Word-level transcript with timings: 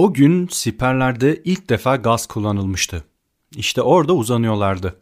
O 0.00 0.14
gün 0.14 0.48
siperlerde 0.50 1.42
ilk 1.44 1.70
defa 1.70 1.96
gaz 1.96 2.26
kullanılmıştı. 2.26 3.04
İşte 3.56 3.82
orada 3.82 4.14
uzanıyorlardı. 4.14 5.00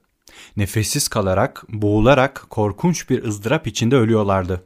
Nefessiz 0.56 1.08
kalarak, 1.08 1.64
boğularak 1.68 2.46
korkunç 2.50 3.10
bir 3.10 3.24
ızdırap 3.24 3.66
içinde 3.66 3.96
ölüyorlardı. 3.96 4.64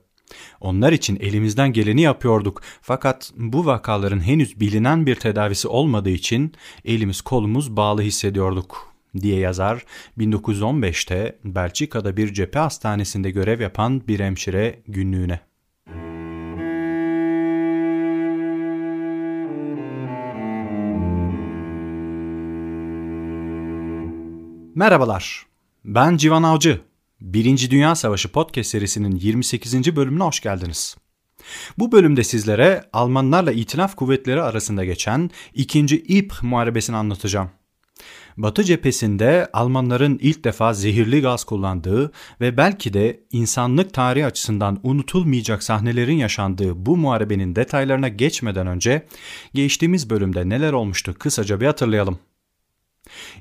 Onlar 0.60 0.92
için 0.92 1.16
elimizden 1.20 1.72
geleni 1.72 2.00
yapıyorduk 2.00 2.62
fakat 2.82 3.32
bu 3.36 3.66
vakaların 3.66 4.20
henüz 4.20 4.60
bilinen 4.60 5.06
bir 5.06 5.14
tedavisi 5.14 5.68
olmadığı 5.68 6.10
için 6.10 6.52
elimiz 6.84 7.20
kolumuz 7.20 7.76
bağlı 7.76 8.02
hissediyorduk 8.02 8.94
diye 9.20 9.38
yazar 9.38 9.84
1915'te 10.18 11.38
Belçika'da 11.44 12.16
bir 12.16 12.34
cephe 12.34 12.58
hastanesinde 12.58 13.30
görev 13.30 13.60
yapan 13.60 14.08
bir 14.08 14.20
hemşire 14.20 14.82
günlüğüne. 14.88 15.51
Merhabalar, 24.82 25.46
ben 25.84 26.16
Civan 26.16 26.42
Avcı. 26.42 26.80
Birinci 27.20 27.70
Dünya 27.70 27.94
Savaşı 27.94 28.32
podcast 28.32 28.70
serisinin 28.70 29.16
28. 29.16 29.96
bölümüne 29.96 30.22
hoş 30.22 30.40
geldiniz. 30.40 30.96
Bu 31.78 31.92
bölümde 31.92 32.24
sizlere 32.24 32.84
Almanlarla 32.92 33.52
İtilaf 33.52 33.96
Kuvvetleri 33.96 34.42
arasında 34.42 34.84
geçen 34.84 35.30
2. 35.54 35.80
İP 35.96 36.34
Muharebesini 36.42 36.96
anlatacağım. 36.96 37.50
Batı 38.36 38.64
cephesinde 38.64 39.48
Almanların 39.52 40.18
ilk 40.22 40.44
defa 40.44 40.74
zehirli 40.74 41.20
gaz 41.20 41.44
kullandığı 41.44 42.12
ve 42.40 42.56
belki 42.56 42.94
de 42.94 43.20
insanlık 43.32 43.94
tarihi 43.94 44.26
açısından 44.26 44.80
unutulmayacak 44.82 45.62
sahnelerin 45.62 46.16
yaşandığı 46.16 46.86
bu 46.86 46.96
muharebenin 46.96 47.56
detaylarına 47.56 48.08
geçmeden 48.08 48.66
önce 48.66 49.06
geçtiğimiz 49.54 50.10
bölümde 50.10 50.48
neler 50.48 50.72
olmuştu 50.72 51.14
kısaca 51.18 51.60
bir 51.60 51.66
hatırlayalım. 51.66 52.18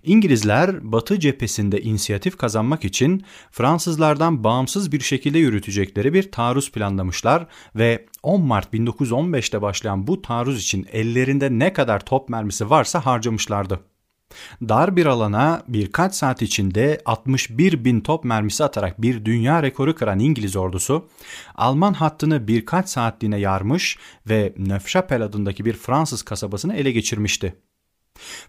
İngilizler 0.03 0.91
Batı 0.91 1.19
cephesinde 1.19 1.81
inisiyatif 1.81 2.37
kazanmak 2.37 2.85
için 2.85 3.23
Fransızlardan 3.51 4.43
bağımsız 4.43 4.91
bir 4.91 4.99
şekilde 4.99 5.39
yürütecekleri 5.39 6.13
bir 6.13 6.31
taarruz 6.31 6.71
planlamışlar 6.71 7.47
ve 7.75 8.05
10 8.23 8.41
Mart 8.41 8.73
1915'te 8.73 9.61
başlayan 9.61 10.07
bu 10.07 10.21
taarruz 10.21 10.59
için 10.61 10.87
ellerinde 10.91 11.49
ne 11.59 11.73
kadar 11.73 12.05
top 12.05 12.29
mermisi 12.29 12.69
varsa 12.69 13.05
harcamışlardı. 13.05 13.79
Dar 14.61 14.95
bir 14.95 15.05
alana 15.05 15.63
birkaç 15.67 16.15
saat 16.15 16.41
içinde 16.41 17.01
61 17.05 17.85
bin 17.85 18.01
top 18.01 18.23
mermisi 18.23 18.63
atarak 18.63 19.01
bir 19.01 19.25
dünya 19.25 19.63
rekoru 19.63 19.95
kıran 19.95 20.19
İngiliz 20.19 20.55
ordusu, 20.55 21.09
Alman 21.55 21.93
hattını 21.93 22.47
birkaç 22.47 22.89
saatliğine 22.89 23.39
yarmış 23.39 23.97
ve 24.29 24.53
Neufchâtel 24.57 25.21
adındaki 25.21 25.65
bir 25.65 25.73
Fransız 25.73 26.23
kasabasını 26.23 26.75
ele 26.75 26.91
geçirmişti. 26.91 27.55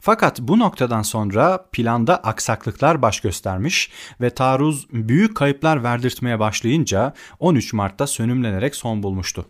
Fakat 0.00 0.40
bu 0.40 0.58
noktadan 0.58 1.02
sonra 1.02 1.66
planda 1.72 2.16
aksaklıklar 2.16 3.02
baş 3.02 3.20
göstermiş 3.20 3.90
ve 4.20 4.30
taarruz 4.30 4.86
büyük 4.92 5.36
kayıplar 5.36 5.82
verdirtmeye 5.82 6.38
başlayınca 6.38 7.14
13 7.38 7.72
Mart'ta 7.72 8.06
sönümlenerek 8.06 8.76
son 8.76 9.02
bulmuştu. 9.02 9.46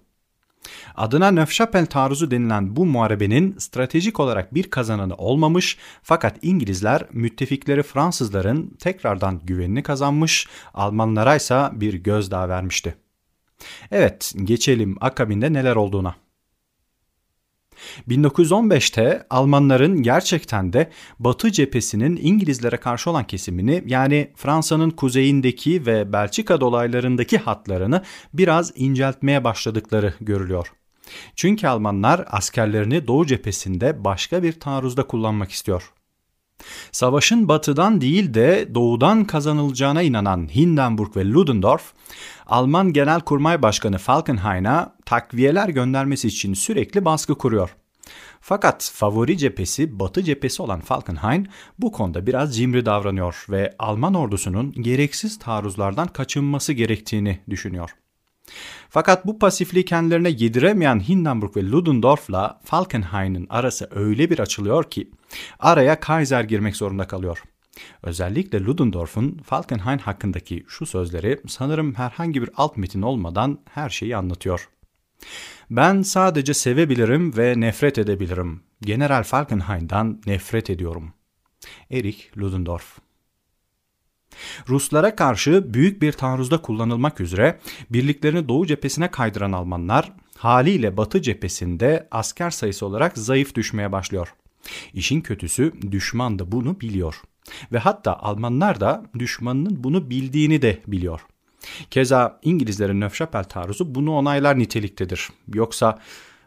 Adına 0.97 1.31
Nöfşapel 1.31 1.87
taarruzu 1.87 2.31
denilen 2.31 2.77
bu 2.77 2.87
muharebenin 2.87 3.59
stratejik 3.59 4.21
olarak 4.21 4.55
bir 4.55 4.71
kazananı 4.71 5.15
olmamış 5.15 5.79
fakat 6.03 6.37
İngilizler 6.43 7.07
müttefikleri 7.13 7.83
Fransızların 7.83 8.77
tekrardan 8.81 9.41
güvenini 9.45 9.83
kazanmış, 9.83 10.49
Almanlara 10.75 11.37
ise 11.37 11.69
bir 11.73 11.95
gözdağı 11.95 12.49
vermişti. 12.49 12.95
Evet, 13.91 14.33
geçelim 14.45 14.97
akabinde 15.01 15.53
neler 15.53 15.77
olduğuna. 15.77 16.15
1915'te 18.09 19.27
Almanların 19.31 20.03
gerçekten 20.03 20.73
de 20.73 20.91
Batı 21.19 21.53
cephesinin 21.53 22.19
İngilizlere 22.23 22.77
karşı 22.77 23.11
olan 23.11 23.25
kesimini 23.25 23.85
yani 23.87 24.31
Fransa'nın 24.37 24.91
kuzeyindeki 24.91 25.87
ve 25.87 26.13
Belçika 26.13 26.61
dolaylarındaki 26.61 27.39
hatlarını 27.39 28.03
biraz 28.35 28.73
inceltmeye 28.77 29.45
başladıkları 29.45 30.15
görülüyor. 30.21 30.73
Çünkü 31.37 31.67
Almanlar 31.67 32.25
askerlerini 32.31 33.07
Doğu 33.07 33.27
cephesinde 33.27 34.05
başka 34.05 34.43
bir 34.43 34.53
taarruzda 34.53 35.07
kullanmak 35.07 35.51
istiyor. 35.51 35.93
Savaşın 36.93 37.49
batıdan 37.49 38.01
değil 38.01 38.35
de 38.35 38.69
doğudan 38.75 39.25
kazanılacağına 39.25 40.03
inanan 40.03 40.49
Hindenburg 40.55 41.17
ve 41.17 41.31
Ludendorff, 41.31 41.93
Alman 42.47 42.93
Genelkurmay 42.93 43.63
Başkanı 43.63 43.99
Falkenhayn'a 43.99 44.95
takviyeler 45.07 45.69
göndermesi 45.69 46.29
için 46.29 46.55
sürekli 46.55 47.05
baskı 47.05 47.35
kuruyor. 47.35 47.77
Fakat 48.41 48.91
favori 48.95 49.39
cephesi 49.39 50.01
Batı 50.01 50.23
cephesi 50.23 50.63
olan 50.63 50.81
Falkenhayn 50.81 51.47
bu 51.79 51.93
konuda 51.93 52.27
biraz 52.27 52.57
cimri 52.57 52.87
davranıyor 52.87 53.47
ve 53.51 53.75
Alman 53.79 54.15
ordusunun 54.15 54.73
gereksiz 54.73 55.39
taarruzlardan 55.39 56.09
kaçınması 56.09 56.73
gerektiğini 56.73 57.39
düşünüyor. 57.51 57.91
Fakat 58.89 59.27
bu 59.27 59.39
pasifliği 59.39 59.85
kendilerine 59.85 60.29
yediremeyen 60.29 61.09
Hindenburg 61.09 61.57
ve 61.57 61.71
Ludendorff'la 61.71 62.61
Falkenhayn'ın 62.65 63.47
arası 63.51 63.89
öyle 63.91 64.31
bir 64.31 64.39
açılıyor 64.39 64.91
ki 64.91 65.11
araya 65.59 66.01
Kaiser 66.01 66.45
girmek 66.45 66.77
zorunda 66.77 67.07
kalıyor. 67.07 67.43
Özellikle 68.03 68.65
Ludendorff'un 68.65 69.41
Falkenhayn 69.45 69.99
hakkındaki 69.99 70.65
şu 70.69 70.87
sözleri 70.87 71.41
sanırım 71.49 71.95
herhangi 71.95 72.43
bir 72.43 72.51
alt 72.57 72.77
metin 72.77 73.03
olmadan 73.03 73.59
her 73.71 73.91
şeyi 73.91 74.17
anlatıyor. 74.17 74.69
Ben 75.77 76.03
sadece 76.03 76.55
sevebilirim 76.55 77.37
ve 77.37 77.61
nefret 77.61 77.99
edebilirim. 77.99 78.61
General 78.81 79.23
Falkenhayn'dan 79.23 80.23
nefret 80.27 80.71
ediyorum. 80.71 81.13
Erich 81.91 82.39
Ludendorff 82.39 82.99
Ruslara 84.69 85.17
karşı 85.17 85.75
büyük 85.75 86.03
bir 86.03 86.13
taarruzda 86.13 86.63
kullanılmak 86.63 87.21
üzere 87.21 87.59
birliklerini 87.91 88.49
Doğu 88.49 88.67
cephesine 88.67 89.11
kaydıran 89.11 89.53
Almanlar 89.53 90.13
haliyle 90.37 90.97
Batı 90.97 91.23
cephesinde 91.23 92.09
asker 92.11 92.51
sayısı 92.51 92.87
olarak 92.87 93.19
zayıf 93.19 93.55
düşmeye 93.55 93.93
başlıyor. 93.93 94.35
İşin 94.95 95.21
kötüsü 95.21 95.73
düşman 95.91 96.39
da 96.39 96.53
bunu 96.53 96.81
biliyor. 96.81 97.23
Ve 97.73 97.79
hatta 97.79 98.17
Almanlar 98.17 98.81
da 98.81 99.05
düşmanının 99.19 99.85
bunu 99.85 100.11
bildiğini 100.11 100.63
de 100.63 100.83
biliyor. 100.87 101.21
Keza 101.91 102.41
İngilizlerin 102.43 103.01
Nöfşapel 103.01 103.45
taarruzu 103.45 103.95
bunu 103.95 104.13
onaylar 104.13 104.59
niteliktedir. 104.59 105.29
Yoksa 105.55 105.99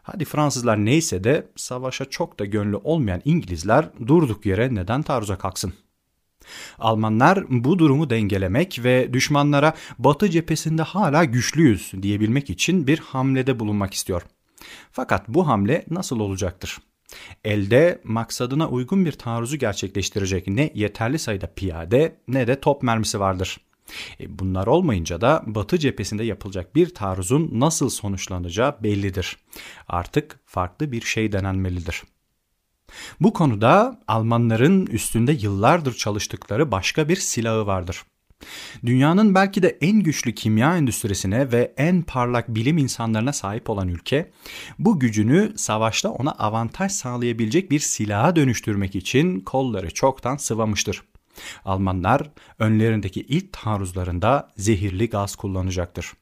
hadi 0.02 0.24
Fransızlar 0.24 0.84
neyse 0.84 1.24
de 1.24 1.48
savaşa 1.56 2.04
çok 2.04 2.38
da 2.38 2.44
gönlü 2.44 2.76
olmayan 2.76 3.22
İngilizler 3.24 3.88
durduk 4.06 4.46
yere 4.46 4.74
neden 4.74 5.02
taarruza 5.02 5.38
kalksın? 5.38 5.72
Almanlar 6.78 7.44
bu 7.48 7.78
durumu 7.78 8.10
dengelemek 8.10 8.80
ve 8.84 9.12
düşmanlara 9.12 9.74
Batı 9.98 10.30
cephesinde 10.30 10.82
hala 10.82 11.24
güçlüyüz 11.24 11.92
diyebilmek 12.02 12.50
için 12.50 12.86
bir 12.86 12.98
hamlede 12.98 13.60
bulunmak 13.60 13.94
istiyor. 13.94 14.22
Fakat 14.92 15.28
bu 15.28 15.48
hamle 15.48 15.84
nasıl 15.90 16.20
olacaktır? 16.20 16.78
Elde 17.44 18.00
maksadına 18.04 18.68
uygun 18.68 19.04
bir 19.04 19.12
taarruzu 19.12 19.56
gerçekleştirecek 19.56 20.48
ne 20.48 20.70
yeterli 20.74 21.18
sayıda 21.18 21.46
piyade 21.46 22.16
ne 22.28 22.46
de 22.46 22.60
top 22.60 22.82
mermisi 22.82 23.20
vardır. 23.20 23.60
E, 24.20 24.38
bunlar 24.38 24.66
olmayınca 24.66 25.20
da 25.20 25.42
Batı 25.46 25.78
cephesinde 25.78 26.24
yapılacak 26.24 26.74
bir 26.74 26.94
taarruzun 26.94 27.50
nasıl 27.52 27.88
sonuçlanacağı 27.88 28.82
bellidir. 28.82 29.36
Artık 29.88 30.40
farklı 30.44 30.92
bir 30.92 31.00
şey 31.00 31.32
denenmelidir. 31.32 32.02
Bu 33.20 33.32
konuda 33.32 34.00
Almanların 34.08 34.86
üstünde 34.86 35.32
yıllardır 35.32 35.94
çalıştıkları 35.94 36.72
başka 36.72 37.08
bir 37.08 37.16
silahı 37.16 37.66
vardır. 37.66 38.02
Dünyanın 38.86 39.34
belki 39.34 39.62
de 39.62 39.78
en 39.80 40.00
güçlü 40.00 40.34
kimya 40.34 40.76
endüstrisine 40.76 41.52
ve 41.52 41.74
en 41.76 42.02
parlak 42.02 42.48
bilim 42.48 42.78
insanlarına 42.78 43.32
sahip 43.32 43.70
olan 43.70 43.88
ülke, 43.88 44.30
bu 44.78 45.00
gücünü 45.00 45.52
savaşta 45.56 46.10
ona 46.10 46.32
avantaj 46.32 46.92
sağlayabilecek 46.92 47.70
bir 47.70 47.80
silaha 47.80 48.36
dönüştürmek 48.36 48.96
için 48.96 49.40
kolları 49.40 49.90
çoktan 49.94 50.36
sıvamıştır. 50.36 51.02
Almanlar 51.64 52.30
önlerindeki 52.58 53.20
ilk 53.20 53.52
taarruzlarında 53.52 54.52
zehirli 54.56 55.08
gaz 55.08 55.36
kullanacaktır. 55.36 56.12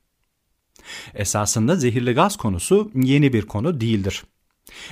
Esasında 1.14 1.76
zehirli 1.76 2.12
gaz 2.12 2.37
konusu 2.37 2.90
yeni 2.94 3.32
bir 3.32 3.43
konu 3.43 3.81
değildir. 3.81 4.25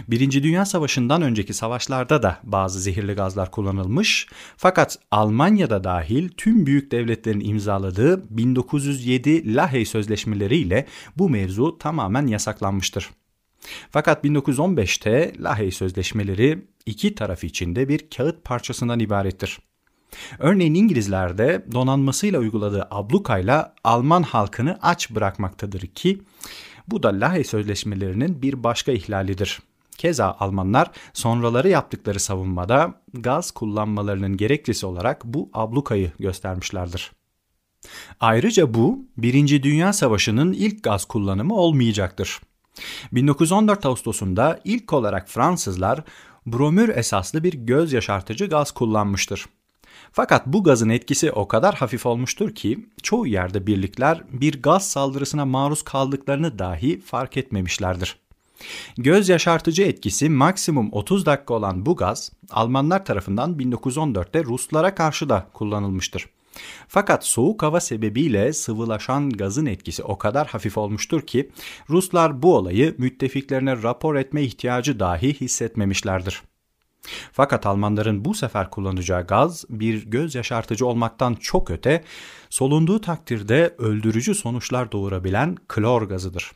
Birinci 0.09 0.43
Dünya 0.43 0.65
Savaşı'ndan 0.65 1.23
önceki 1.23 1.55
savaşlarda 1.55 2.23
da 2.23 2.39
bazı 2.43 2.81
zehirli 2.81 3.13
gazlar 3.13 3.51
kullanılmış 3.51 4.29
fakat 4.57 4.99
Almanya'da 5.11 5.85
dahil 5.85 6.29
tüm 6.29 6.67
büyük 6.67 6.91
devletlerin 6.91 7.41
imzaladığı 7.41 8.37
1907 8.37 9.55
Lahey 9.55 9.85
Sözleşmeleri 9.85 10.57
ile 10.57 10.87
bu 11.19 11.31
mevzu 11.31 11.79
tamamen 11.79 12.27
yasaklanmıştır. 12.27 13.11
Fakat 13.91 14.25
1915'te 14.25 15.33
Lahey 15.41 15.71
Sözleşmeleri 15.71 16.67
iki 16.87 17.15
taraf 17.15 17.45
içinde 17.45 17.89
bir 17.89 18.11
kağıt 18.11 18.45
parçasından 18.45 19.01
ibarettir. 19.01 19.59
Örneğin 20.39 20.75
İngilizler 20.75 21.39
de 21.39 21.67
donanmasıyla 21.73 22.39
uyguladığı 22.39 22.89
ablukayla 22.91 23.75
Alman 23.85 24.23
halkını 24.23 24.79
aç 24.83 25.11
bırakmaktadır 25.11 25.81
ki 25.81 26.23
bu 26.89 27.03
da 27.03 27.09
Lahey 27.09 27.45
Sözleşmelerinin 27.45 28.43
bir 28.43 28.65
başka 28.65 28.93
ihlalidir. 28.93 29.63
Keza 29.99 30.37
Almanlar 30.41 30.91
sonraları 31.13 31.69
yaptıkları 31.69 32.21
savunmada 32.21 32.95
gaz 33.15 33.51
kullanmalarının 33.51 34.37
gerekçesi 34.37 34.87
olarak 34.87 35.25
bu 35.25 35.51
ablukayı 35.53 36.13
göstermişlerdir. 36.19 37.13
Ayrıca 38.21 38.75
bu 38.75 39.07
Birinci 39.17 39.63
Dünya 39.63 39.93
Savaşı'nın 39.93 40.53
ilk 40.53 40.85
gaz 40.85 41.05
kullanımı 41.05 41.55
olmayacaktır. 41.55 42.41
1914 43.13 43.87
Ağustos'unda 43.87 44.61
ilk 44.65 44.93
olarak 44.93 45.29
Fransızlar 45.29 46.05
bromür 46.47 46.89
esaslı 46.89 47.45
bir 47.45 47.53
göz 47.53 47.93
yaşartıcı 47.93 48.47
gaz 48.47 48.71
kullanmıştır. 48.71 49.47
Fakat 50.13 50.47
bu 50.47 50.65
gazın 50.65 50.89
etkisi 50.89 51.33
o 51.33 51.49
kadar 51.49 51.75
hafif 51.75 52.07
olmuştur 52.07 52.55
ki 52.55 52.87
çoğu 53.03 53.27
yerde 53.27 53.67
birlikler 53.67 54.23
bir 54.33 54.63
gaz 54.63 54.91
saldırısına 54.91 55.45
maruz 55.45 55.83
kaldıklarını 55.83 56.59
dahi 56.59 57.01
fark 57.01 57.37
etmemişlerdir. 57.37 58.17
Göz 58.97 59.29
yaşartıcı 59.29 59.83
etkisi 59.83 60.29
maksimum 60.29 60.89
30 60.93 61.27
dakika 61.27 61.55
olan 61.55 61.87
bu 61.87 61.97
gaz 61.97 62.33
Almanlar 62.51 63.05
tarafından 63.05 63.55
1914'te 63.55 64.45
Ruslara 64.45 64.95
karşı 64.95 65.29
da 65.29 65.49
kullanılmıştır. 65.53 66.27
Fakat 66.89 67.27
soğuk 67.27 67.63
hava 67.63 67.81
sebebiyle 67.81 68.53
sıvılaşan 68.53 69.31
gazın 69.31 69.67
etkisi 69.67 70.03
o 70.03 70.19
kadar 70.19 70.47
hafif 70.47 70.79
olmuştur 70.79 71.21
ki 71.21 71.51
Ruslar 71.91 72.43
bu 72.43 72.57
olayı 72.57 72.95
müttefiklerine 72.99 73.83
rapor 73.83 74.15
etme 74.15 74.43
ihtiyacı 74.43 75.01
dahi 75.01 75.35
hissetmemişlerdir. 75.35 76.43
Fakat 77.33 77.67
Almanların 77.67 78.25
bu 78.25 78.35
sefer 78.35 78.71
kullanacağı 78.71 79.27
gaz 79.27 79.65
bir 79.69 80.07
göz 80.07 80.35
yaşartıcı 80.35 80.87
olmaktan 80.87 81.35
çok 81.35 81.71
öte, 81.71 82.05
solunduğu 82.51 83.01
takdirde 83.01 83.75
öldürücü 83.79 84.35
sonuçlar 84.35 84.93
doğurabilen 84.93 85.57
klor 85.69 86.03
gazıdır. 86.03 86.53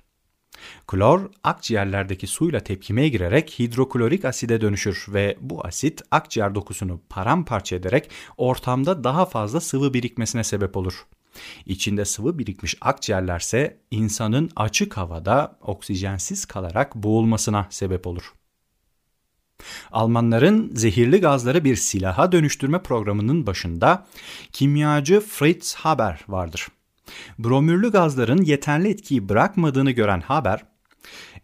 Klor 0.87 1.31
akciğerlerdeki 1.45 2.27
suyla 2.27 2.61
tepkimeye 2.61 3.09
girerek 3.09 3.55
hidroklorik 3.59 4.25
aside 4.25 4.61
dönüşür 4.61 5.07
ve 5.09 5.37
bu 5.41 5.67
asit 5.67 6.03
akciğer 6.11 6.55
dokusunu 6.55 7.01
paramparça 7.09 7.77
ederek 7.77 8.11
ortamda 8.37 9.05
daha 9.05 9.27
fazla 9.27 9.61
sıvı 9.61 9.95
birikmesine 9.95 10.45
sebep 10.45 10.77
olur. 10.77 11.07
İçinde 11.67 12.05
sıvı 12.05 12.39
birikmiş 12.39 12.77
akciğerlerse 12.81 13.81
insanın 13.91 14.51
açık 14.57 14.97
havada 14.97 15.59
oksijensiz 15.61 16.45
kalarak 16.45 16.95
boğulmasına 16.95 17.67
sebep 17.71 18.07
olur. 18.07 18.33
Almanların 19.93 20.71
zehirli 20.75 21.21
gazları 21.21 21.65
bir 21.65 21.77
silaha 21.77 22.33
dönüştürme 22.33 22.83
programının 22.83 23.47
başında 23.47 24.07
kimyacı 24.53 25.21
Fritz 25.21 25.75
Haber 25.75 26.25
vardır. 26.29 26.69
Bromürlü 27.39 27.93
gazların 27.93 28.43
yeterli 28.43 28.89
etkiyi 28.89 29.29
bırakmadığını 29.29 29.91
gören 29.91 30.21
Haber, 30.21 30.65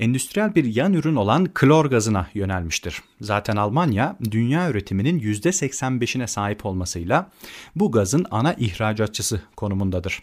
endüstriyel 0.00 0.54
bir 0.54 0.64
yan 0.64 0.92
ürün 0.92 1.16
olan 1.16 1.44
klor 1.54 1.86
gazına 1.86 2.28
yönelmiştir. 2.34 3.02
Zaten 3.20 3.56
Almanya 3.56 4.16
dünya 4.30 4.70
üretiminin 4.70 5.20
%85'ine 5.20 6.26
sahip 6.26 6.66
olmasıyla 6.66 7.30
bu 7.76 7.92
gazın 7.92 8.26
ana 8.30 8.54
ihracatçısı 8.54 9.42
konumundadır. 9.56 10.22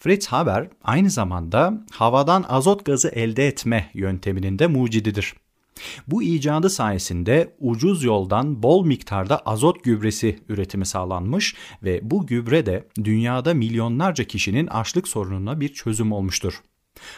Fritz 0.00 0.26
Haber 0.26 0.68
aynı 0.84 1.10
zamanda 1.10 1.84
havadan 1.90 2.44
azot 2.48 2.84
gazı 2.84 3.08
elde 3.08 3.46
etme 3.46 3.90
yönteminin 3.94 4.58
de 4.58 4.66
mucididir. 4.66 5.34
Bu 6.06 6.22
icadı 6.22 6.70
sayesinde 6.70 7.56
ucuz 7.58 8.04
yoldan 8.04 8.62
bol 8.62 8.86
miktarda 8.86 9.38
azot 9.38 9.84
gübresi 9.84 10.38
üretimi 10.48 10.86
sağlanmış 10.86 11.54
ve 11.82 12.00
bu 12.02 12.26
gübre 12.26 12.66
de 12.66 12.88
dünyada 13.04 13.54
milyonlarca 13.54 14.24
kişinin 14.24 14.66
açlık 14.66 15.08
sorununa 15.08 15.60
bir 15.60 15.68
çözüm 15.68 16.12
olmuştur. 16.12 16.62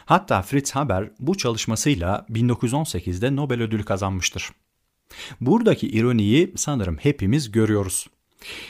Hatta 0.05 0.43
Fritz 0.43 0.71
Haber 0.73 1.11
bu 1.21 1.37
çalışmasıyla 1.37 2.27
1918'de 2.31 3.37
Nobel 3.37 3.63
ödülü 3.63 3.85
kazanmıştır. 3.85 4.51
Buradaki 5.41 5.89
ironiyi 5.89 6.53
sanırım 6.57 6.97
hepimiz 6.97 7.53
görüyoruz. 7.53 8.07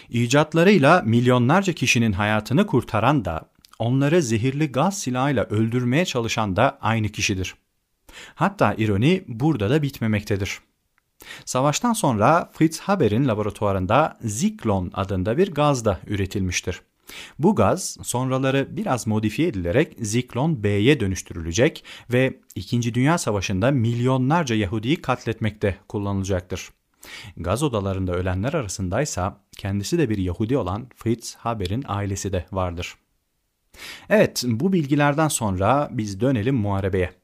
İcatlarıyla 0.08 1.02
milyonlarca 1.06 1.72
kişinin 1.72 2.12
hayatını 2.12 2.66
kurtaran 2.66 3.24
da 3.24 3.50
onları 3.78 4.22
zehirli 4.22 4.72
gaz 4.72 5.00
silahıyla 5.00 5.44
öldürmeye 5.44 6.04
çalışan 6.04 6.56
da 6.56 6.78
aynı 6.80 7.08
kişidir. 7.08 7.54
Hatta 8.34 8.74
ironi 8.74 9.24
burada 9.28 9.70
da 9.70 9.82
bitmemektedir. 9.82 10.60
Savaştan 11.44 11.92
sonra 11.92 12.50
Fritz 12.52 12.80
Haber'in 12.80 13.28
laboratuvarında 13.28 14.18
Ziklon 14.20 14.90
adında 14.94 15.38
bir 15.38 15.54
gaz 15.54 15.84
da 15.84 16.00
üretilmiştir. 16.06 16.82
Bu 17.38 17.54
gaz 17.54 17.96
sonraları 18.02 18.68
biraz 18.70 19.06
modifiye 19.06 19.48
edilerek 19.48 19.96
Ziklon 20.00 20.62
B'ye 20.62 21.00
dönüştürülecek 21.00 21.84
ve 22.12 22.40
2. 22.54 22.94
Dünya 22.94 23.18
Savaşı'nda 23.18 23.70
milyonlarca 23.70 24.54
Yahudi'yi 24.54 25.02
katletmekte 25.02 25.76
kullanılacaktır. 25.88 26.70
Gaz 27.36 27.62
odalarında 27.62 28.12
ölenler 28.12 28.52
arasındaysa 28.52 29.40
kendisi 29.56 29.98
de 29.98 30.10
bir 30.10 30.18
Yahudi 30.18 30.56
olan 30.56 30.88
Fritz 30.96 31.34
Haber'in 31.34 31.84
ailesi 31.88 32.32
de 32.32 32.46
vardır. 32.52 32.94
Evet 34.08 34.44
bu 34.46 34.72
bilgilerden 34.72 35.28
sonra 35.28 35.88
biz 35.92 36.20
dönelim 36.20 36.54
muharebeye. 36.54 37.19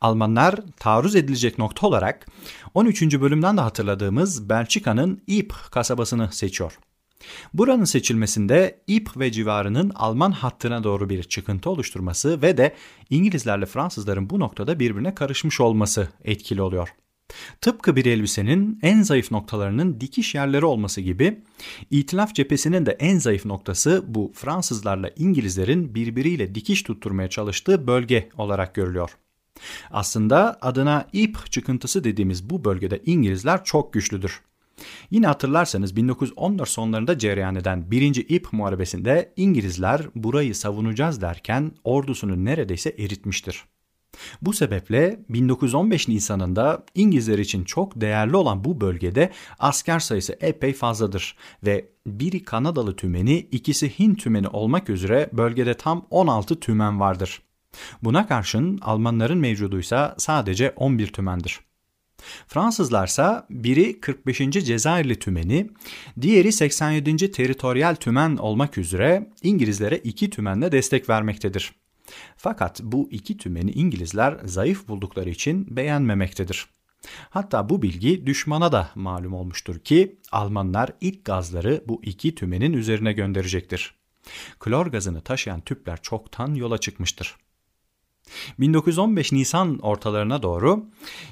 Almanlar 0.00 0.54
taarruz 0.76 1.16
edilecek 1.16 1.58
nokta 1.58 1.86
olarak 1.86 2.26
13. 2.74 3.02
bölümden 3.20 3.56
de 3.56 3.60
hatırladığımız 3.60 4.48
Belçika'nın 4.48 5.22
Ypres 5.26 5.68
kasabasını 5.70 6.32
seçiyor. 6.32 6.78
Buranın 7.54 7.84
seçilmesinde 7.84 8.80
Ypres 8.86 9.16
ve 9.16 9.32
civarının 9.32 9.90
Alman 9.94 10.32
hattına 10.32 10.84
doğru 10.84 11.08
bir 11.10 11.22
çıkıntı 11.22 11.70
oluşturması 11.70 12.42
ve 12.42 12.56
de 12.56 12.74
İngilizlerle 13.10 13.66
Fransızların 13.66 14.30
bu 14.30 14.40
noktada 14.40 14.80
birbirine 14.80 15.14
karışmış 15.14 15.60
olması 15.60 16.08
etkili 16.24 16.62
oluyor. 16.62 16.94
Tıpkı 17.60 17.96
bir 17.96 18.06
elbisenin 18.06 18.78
en 18.82 19.02
zayıf 19.02 19.30
noktalarının 19.30 20.00
dikiş 20.00 20.34
yerleri 20.34 20.64
olması 20.64 21.00
gibi 21.00 21.42
İtilaf 21.90 22.34
cephesinin 22.34 22.86
de 22.86 22.96
en 23.00 23.18
zayıf 23.18 23.44
noktası 23.44 24.04
bu 24.06 24.32
Fransızlarla 24.34 25.10
İngilizlerin 25.16 25.94
birbiriyle 25.94 26.54
dikiş 26.54 26.82
tutturmaya 26.82 27.30
çalıştığı 27.30 27.86
bölge 27.86 28.28
olarak 28.36 28.74
görülüyor. 28.74 29.16
Aslında 29.90 30.58
adına 30.60 31.08
ip 31.12 31.52
çıkıntısı 31.52 32.04
dediğimiz 32.04 32.50
bu 32.50 32.64
bölgede 32.64 33.02
İngilizler 33.06 33.64
çok 33.64 33.92
güçlüdür. 33.92 34.40
Yine 35.10 35.26
hatırlarsanız 35.26 35.96
1914 35.96 36.68
sonlarında 36.68 37.18
cereyan 37.18 37.54
eden 37.54 37.90
1. 37.90 38.26
İp 38.28 38.52
Muharebesi'nde 38.52 39.32
İngilizler 39.36 40.02
burayı 40.14 40.54
savunacağız 40.54 41.20
derken 41.20 41.72
ordusunu 41.84 42.44
neredeyse 42.44 42.90
eritmiştir. 42.98 43.64
Bu 44.42 44.52
sebeple 44.52 45.20
1915 45.28 46.08
Nisan'ında 46.08 46.84
İngilizler 46.94 47.38
için 47.38 47.64
çok 47.64 48.00
değerli 48.00 48.36
olan 48.36 48.64
bu 48.64 48.80
bölgede 48.80 49.30
asker 49.58 49.98
sayısı 49.98 50.36
epey 50.40 50.72
fazladır 50.72 51.36
ve 51.64 51.88
biri 52.06 52.44
Kanadalı 52.44 52.96
tümeni 52.96 53.38
ikisi 53.38 53.98
Hint 53.98 54.22
tümeni 54.22 54.48
olmak 54.48 54.90
üzere 54.90 55.30
bölgede 55.32 55.74
tam 55.74 56.06
16 56.10 56.60
tümen 56.60 57.00
vardır. 57.00 57.42
Buna 58.02 58.26
karşın 58.26 58.78
Almanların 58.82 59.38
mevcuduysa 59.38 60.14
sadece 60.18 60.70
11 60.76 61.06
tümendir. 61.06 61.60
Fransızlarsa 62.48 63.46
biri 63.50 64.00
45. 64.00 64.38
Cezayirli 64.38 65.18
tümeni, 65.18 65.70
diğeri 66.20 66.52
87. 66.52 67.30
Teritoryal 67.30 67.94
tümen 67.94 68.36
olmak 68.36 68.78
üzere 68.78 69.30
İngilizlere 69.42 69.98
iki 69.98 70.30
tümenle 70.30 70.72
destek 70.72 71.08
vermektedir. 71.08 71.72
Fakat 72.36 72.80
bu 72.82 73.08
iki 73.10 73.38
tümeni 73.38 73.70
İngilizler 73.70 74.36
zayıf 74.44 74.88
buldukları 74.88 75.30
için 75.30 75.76
beğenmemektedir. 75.76 76.66
Hatta 77.30 77.68
bu 77.68 77.82
bilgi 77.82 78.26
düşmana 78.26 78.72
da 78.72 78.90
malum 78.94 79.34
olmuştur 79.34 79.78
ki 79.78 80.18
Almanlar 80.32 80.90
ilk 81.00 81.24
gazları 81.24 81.84
bu 81.88 82.00
iki 82.04 82.34
tümenin 82.34 82.72
üzerine 82.72 83.12
gönderecektir. 83.12 83.94
Klor 84.60 84.86
gazını 84.86 85.20
taşıyan 85.20 85.60
tüpler 85.60 86.02
çoktan 86.02 86.54
yola 86.54 86.78
çıkmıştır. 86.78 87.36
1915 88.58 89.32
Nisan 89.32 89.78
ortalarına 89.78 90.42
doğru 90.42 90.86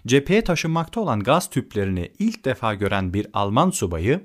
cepheye 0.06 0.44
taşınmakta 0.44 1.00
olan 1.00 1.20
gaz 1.20 1.50
tüplerini 1.50 2.12
ilk 2.18 2.44
defa 2.44 2.74
gören 2.74 3.14
bir 3.14 3.26
Alman 3.32 3.70
subayı 3.70 4.20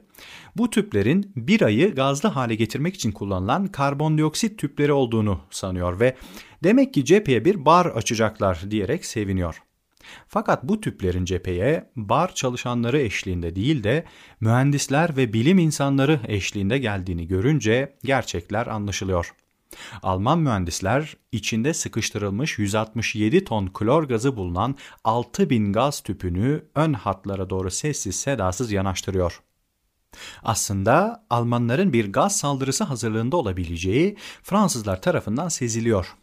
bu 0.56 0.70
tüplerin 0.70 1.32
bir 1.36 1.62
ayı 1.62 1.96
gazlı 1.96 2.30
hale 2.30 2.56
getirmek 2.56 2.96
için 2.96 3.12
kullanılan 3.12 3.68
karbondioksit 3.68 4.60
tüpleri 4.60 4.94
olduğunu 4.94 5.40
sanıyor 5.50 6.00
ve 6.00 6.16
demek 6.64 6.94
ki 6.94 7.06
cepheye 7.06 7.46
bir 7.46 7.66
bar 7.66 7.86
açacaklar 7.86 8.72
diyerek 8.72 9.06
seviniyor. 9.06 9.64
Fakat 10.28 10.64
bu 10.64 10.82
tüplerin 10.82 11.26
cepheye 11.26 11.90
bar 11.96 12.36
çalışanları 12.36 13.00
eşliğinde 13.00 13.56
değil 13.56 13.84
de 13.84 14.06
mühendisler 14.40 15.18
ve 15.18 15.34
bilim 15.34 15.60
insanları 15.60 16.20
eşliğinde 16.28 16.78
geldiğini 16.78 17.28
görünce 17.28 17.96
gerçekler 18.04 18.68
anlaşılıyor. 18.68 19.34
Alman 20.04 20.40
mühendisler 20.40 21.18
içinde 21.32 21.74
sıkıştırılmış 21.74 22.60
167 22.60 23.44
ton 23.44 23.68
klor 23.68 24.04
gazı 24.04 24.36
bulunan 24.38 24.76
6000 25.04 25.74
gaz 25.74 26.02
tüpünü 26.02 26.66
ön 26.76 26.94
hatlara 26.94 27.50
doğru 27.50 27.72
sessiz 27.72 28.16
sedasız 28.16 28.72
yanaştırıyor. 28.72 29.42
Aslında 30.44 31.26
Almanların 31.30 31.94
bir 31.94 32.14
gaz 32.14 32.38
saldırısı 32.38 32.84
hazırlığında 32.84 33.38
olabileceği 33.38 34.18
Fransızlar 34.44 35.02
tarafından 35.02 35.50
seziliyor. 35.50 36.16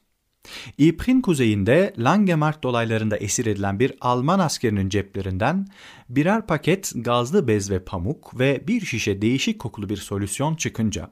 Ypres'in 0.78 1.20
kuzeyinde 1.20 1.94
Langemark 1.98 2.62
dolaylarında 2.62 3.16
esir 3.16 3.46
edilen 3.46 3.80
bir 3.80 3.94
Alman 4.00 4.38
askerinin 4.38 4.88
ceplerinden 4.88 5.66
birer 6.08 6.46
paket 6.46 6.92
gazlı 6.94 7.48
bez 7.48 7.70
ve 7.70 7.84
pamuk 7.84 8.38
ve 8.38 8.68
bir 8.68 8.80
şişe 8.80 9.22
değişik 9.22 9.58
kokulu 9.58 9.88
bir 9.88 9.96
solüsyon 9.96 10.54
çıkınca 10.54 11.10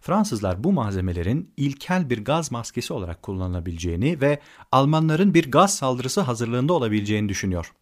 Fransızlar 0.00 0.64
bu 0.64 0.72
malzemelerin 0.72 1.52
ilkel 1.56 2.10
bir 2.10 2.24
gaz 2.24 2.52
maskesi 2.52 2.92
olarak 2.92 3.22
kullanılabileceğini 3.22 4.20
ve 4.20 4.40
Almanların 4.72 5.34
bir 5.34 5.50
gaz 5.50 5.74
saldırısı 5.74 6.20
hazırlığında 6.20 6.72
olabileceğini 6.72 7.28
düşünüyor 7.28 7.72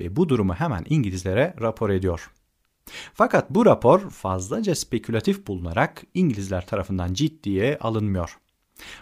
ve 0.00 0.16
bu 0.16 0.28
durumu 0.28 0.54
hemen 0.54 0.84
İngilizlere 0.88 1.54
rapor 1.60 1.90
ediyor. 1.90 2.30
Fakat 3.14 3.50
bu 3.50 3.66
rapor 3.66 4.10
fazlaca 4.10 4.74
spekülatif 4.74 5.46
bulunarak 5.46 6.04
İngilizler 6.14 6.66
tarafından 6.66 7.14
ciddiye 7.14 7.78
alınmıyor. 7.78 8.38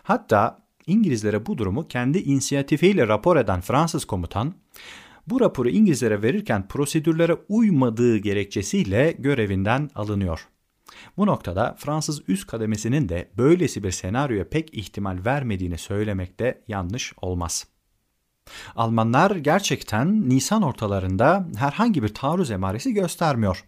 Hatta 0.02 0.64
İngilizlere 0.86 1.46
bu 1.46 1.58
durumu 1.58 1.88
kendi 1.88 2.18
inisiyatifiyle 2.18 3.08
rapor 3.08 3.36
eden 3.36 3.60
Fransız 3.60 4.04
komutan, 4.04 4.54
bu 5.26 5.40
raporu 5.40 5.68
İngilizlere 5.68 6.22
verirken 6.22 6.68
prosedürlere 6.68 7.36
uymadığı 7.48 8.16
gerekçesiyle 8.16 9.12
görevinden 9.18 9.90
alınıyor. 9.94 10.48
Bu 11.16 11.26
noktada 11.26 11.76
Fransız 11.78 12.28
üst 12.28 12.46
kademesinin 12.46 13.08
de 13.08 13.30
böylesi 13.36 13.82
bir 13.82 13.90
senaryoya 13.90 14.48
pek 14.48 14.74
ihtimal 14.74 15.24
vermediğini 15.24 15.78
söylemek 15.78 16.40
de 16.40 16.64
yanlış 16.68 17.12
olmaz. 17.22 17.66
Almanlar 18.76 19.30
gerçekten 19.30 20.28
Nisan 20.28 20.62
ortalarında 20.62 21.48
herhangi 21.56 22.02
bir 22.02 22.14
taarruz 22.14 22.50
emaresi 22.50 22.92
göstermiyor. 22.94 23.64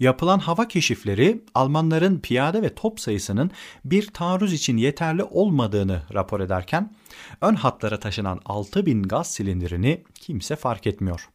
Yapılan 0.00 0.38
hava 0.38 0.68
keşifleri 0.68 1.44
Almanların 1.54 2.20
piyade 2.20 2.62
ve 2.62 2.74
top 2.74 3.00
sayısının 3.00 3.50
bir 3.84 4.06
taarruz 4.06 4.52
için 4.52 4.76
yeterli 4.76 5.22
olmadığını 5.22 6.02
rapor 6.14 6.40
ederken 6.40 6.94
ön 7.40 7.54
hatlara 7.54 8.00
taşınan 8.00 8.40
6000 8.44 9.02
gaz 9.02 9.30
silindirini 9.30 10.04
kimse 10.14 10.56
fark 10.56 10.86
etmiyor. 10.86 11.28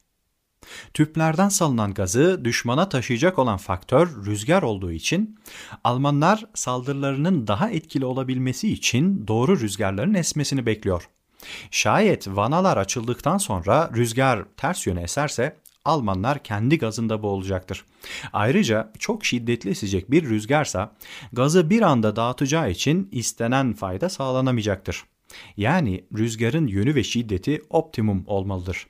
Tüplerden 0.93 1.49
salınan 1.49 1.93
gazı 1.93 2.45
düşmana 2.45 2.89
taşıyacak 2.89 3.39
olan 3.39 3.57
faktör 3.57 4.25
rüzgar 4.25 4.63
olduğu 4.63 4.91
için 4.91 5.39
Almanlar 5.83 6.45
saldırılarının 6.53 7.47
daha 7.47 7.69
etkili 7.69 8.05
olabilmesi 8.05 8.73
için 8.73 9.27
doğru 9.27 9.59
rüzgarların 9.59 10.13
esmesini 10.13 10.65
bekliyor. 10.65 11.09
Şayet 11.71 12.27
vanalar 12.27 12.77
açıldıktan 12.77 13.37
sonra 13.37 13.91
rüzgar 13.95 14.45
ters 14.57 14.87
yöne 14.87 15.01
eserse 15.01 15.57
Almanlar 15.85 16.43
kendi 16.43 16.77
gazında 16.77 17.23
boğulacaktır. 17.23 17.85
Ayrıca 18.33 18.91
çok 18.99 19.25
şiddetli 19.25 19.69
esecek 19.69 20.11
bir 20.11 20.29
rüzgarsa 20.29 20.95
gazı 21.33 21.69
bir 21.69 21.81
anda 21.81 22.15
dağıtacağı 22.15 22.71
için 22.71 23.09
istenen 23.11 23.73
fayda 23.73 24.09
sağlanamayacaktır. 24.09 25.03
Yani 25.57 26.05
rüzgarın 26.17 26.67
yönü 26.67 26.95
ve 26.95 27.03
şiddeti 27.03 27.61
optimum 27.69 28.23
olmalıdır. 28.27 28.87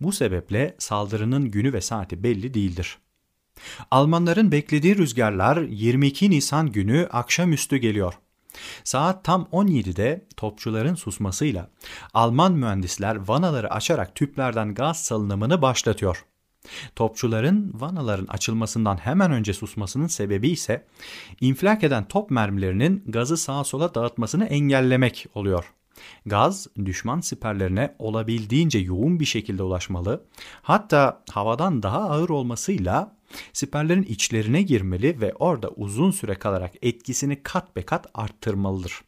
Bu 0.00 0.12
sebeple 0.12 0.74
saldırının 0.78 1.50
günü 1.50 1.72
ve 1.72 1.80
saati 1.80 2.22
belli 2.22 2.54
değildir. 2.54 2.98
Almanların 3.90 4.52
beklediği 4.52 4.96
rüzgarlar 4.96 5.56
22 5.56 6.30
Nisan 6.30 6.72
günü 6.72 7.08
akşamüstü 7.12 7.76
geliyor. 7.76 8.14
Saat 8.84 9.24
tam 9.24 9.48
17'de 9.52 10.26
topçuların 10.36 10.94
susmasıyla 10.94 11.70
Alman 12.14 12.52
mühendisler 12.52 13.16
vanaları 13.16 13.70
açarak 13.70 14.14
tüplerden 14.14 14.74
gaz 14.74 15.04
salınımını 15.04 15.62
başlatıyor. 15.62 16.24
Topçuların 16.96 17.72
vanaların 17.74 18.26
açılmasından 18.26 18.96
hemen 18.96 19.32
önce 19.32 19.54
susmasının 19.54 20.06
sebebi 20.06 20.48
ise 20.48 20.86
infilak 21.40 21.84
eden 21.84 22.08
top 22.08 22.30
mermilerinin 22.30 23.04
gazı 23.06 23.36
sağa 23.36 23.64
sola 23.64 23.94
dağıtmasını 23.94 24.44
engellemek 24.44 25.26
oluyor. 25.34 25.74
Gaz 26.26 26.66
düşman 26.84 27.20
siperlerine 27.20 27.94
olabildiğince 27.98 28.78
yoğun 28.78 29.20
bir 29.20 29.24
şekilde 29.24 29.62
ulaşmalı, 29.62 30.24
hatta 30.62 31.22
havadan 31.30 31.82
daha 31.82 32.00
ağır 32.00 32.28
olmasıyla 32.28 33.16
siperlerin 33.52 34.02
içlerine 34.02 34.62
girmeli 34.62 35.20
ve 35.20 35.32
orada 35.34 35.68
uzun 35.70 36.10
süre 36.10 36.34
kalarak 36.34 36.72
etkisini 36.82 37.42
kat 37.42 37.76
be 37.76 37.82
kat 37.82 38.06
arttırmalıdır. 38.14 39.02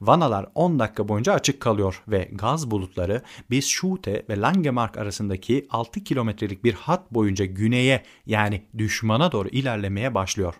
Vanalar 0.00 0.46
10 0.54 0.78
dakika 0.78 1.08
boyunca 1.08 1.32
açık 1.32 1.60
kalıyor 1.60 2.02
ve 2.08 2.28
gaz 2.32 2.70
bulutları 2.70 3.22
Bisschute 3.50 4.26
ve 4.28 4.40
Langemark 4.40 4.96
arasındaki 4.96 5.66
6 5.70 6.04
kilometrelik 6.04 6.64
bir 6.64 6.72
hat 6.72 7.12
boyunca 7.12 7.44
güneye 7.44 8.02
yani 8.26 8.62
düşmana 8.78 9.32
doğru 9.32 9.48
ilerlemeye 9.48 10.14
başlıyor. 10.14 10.54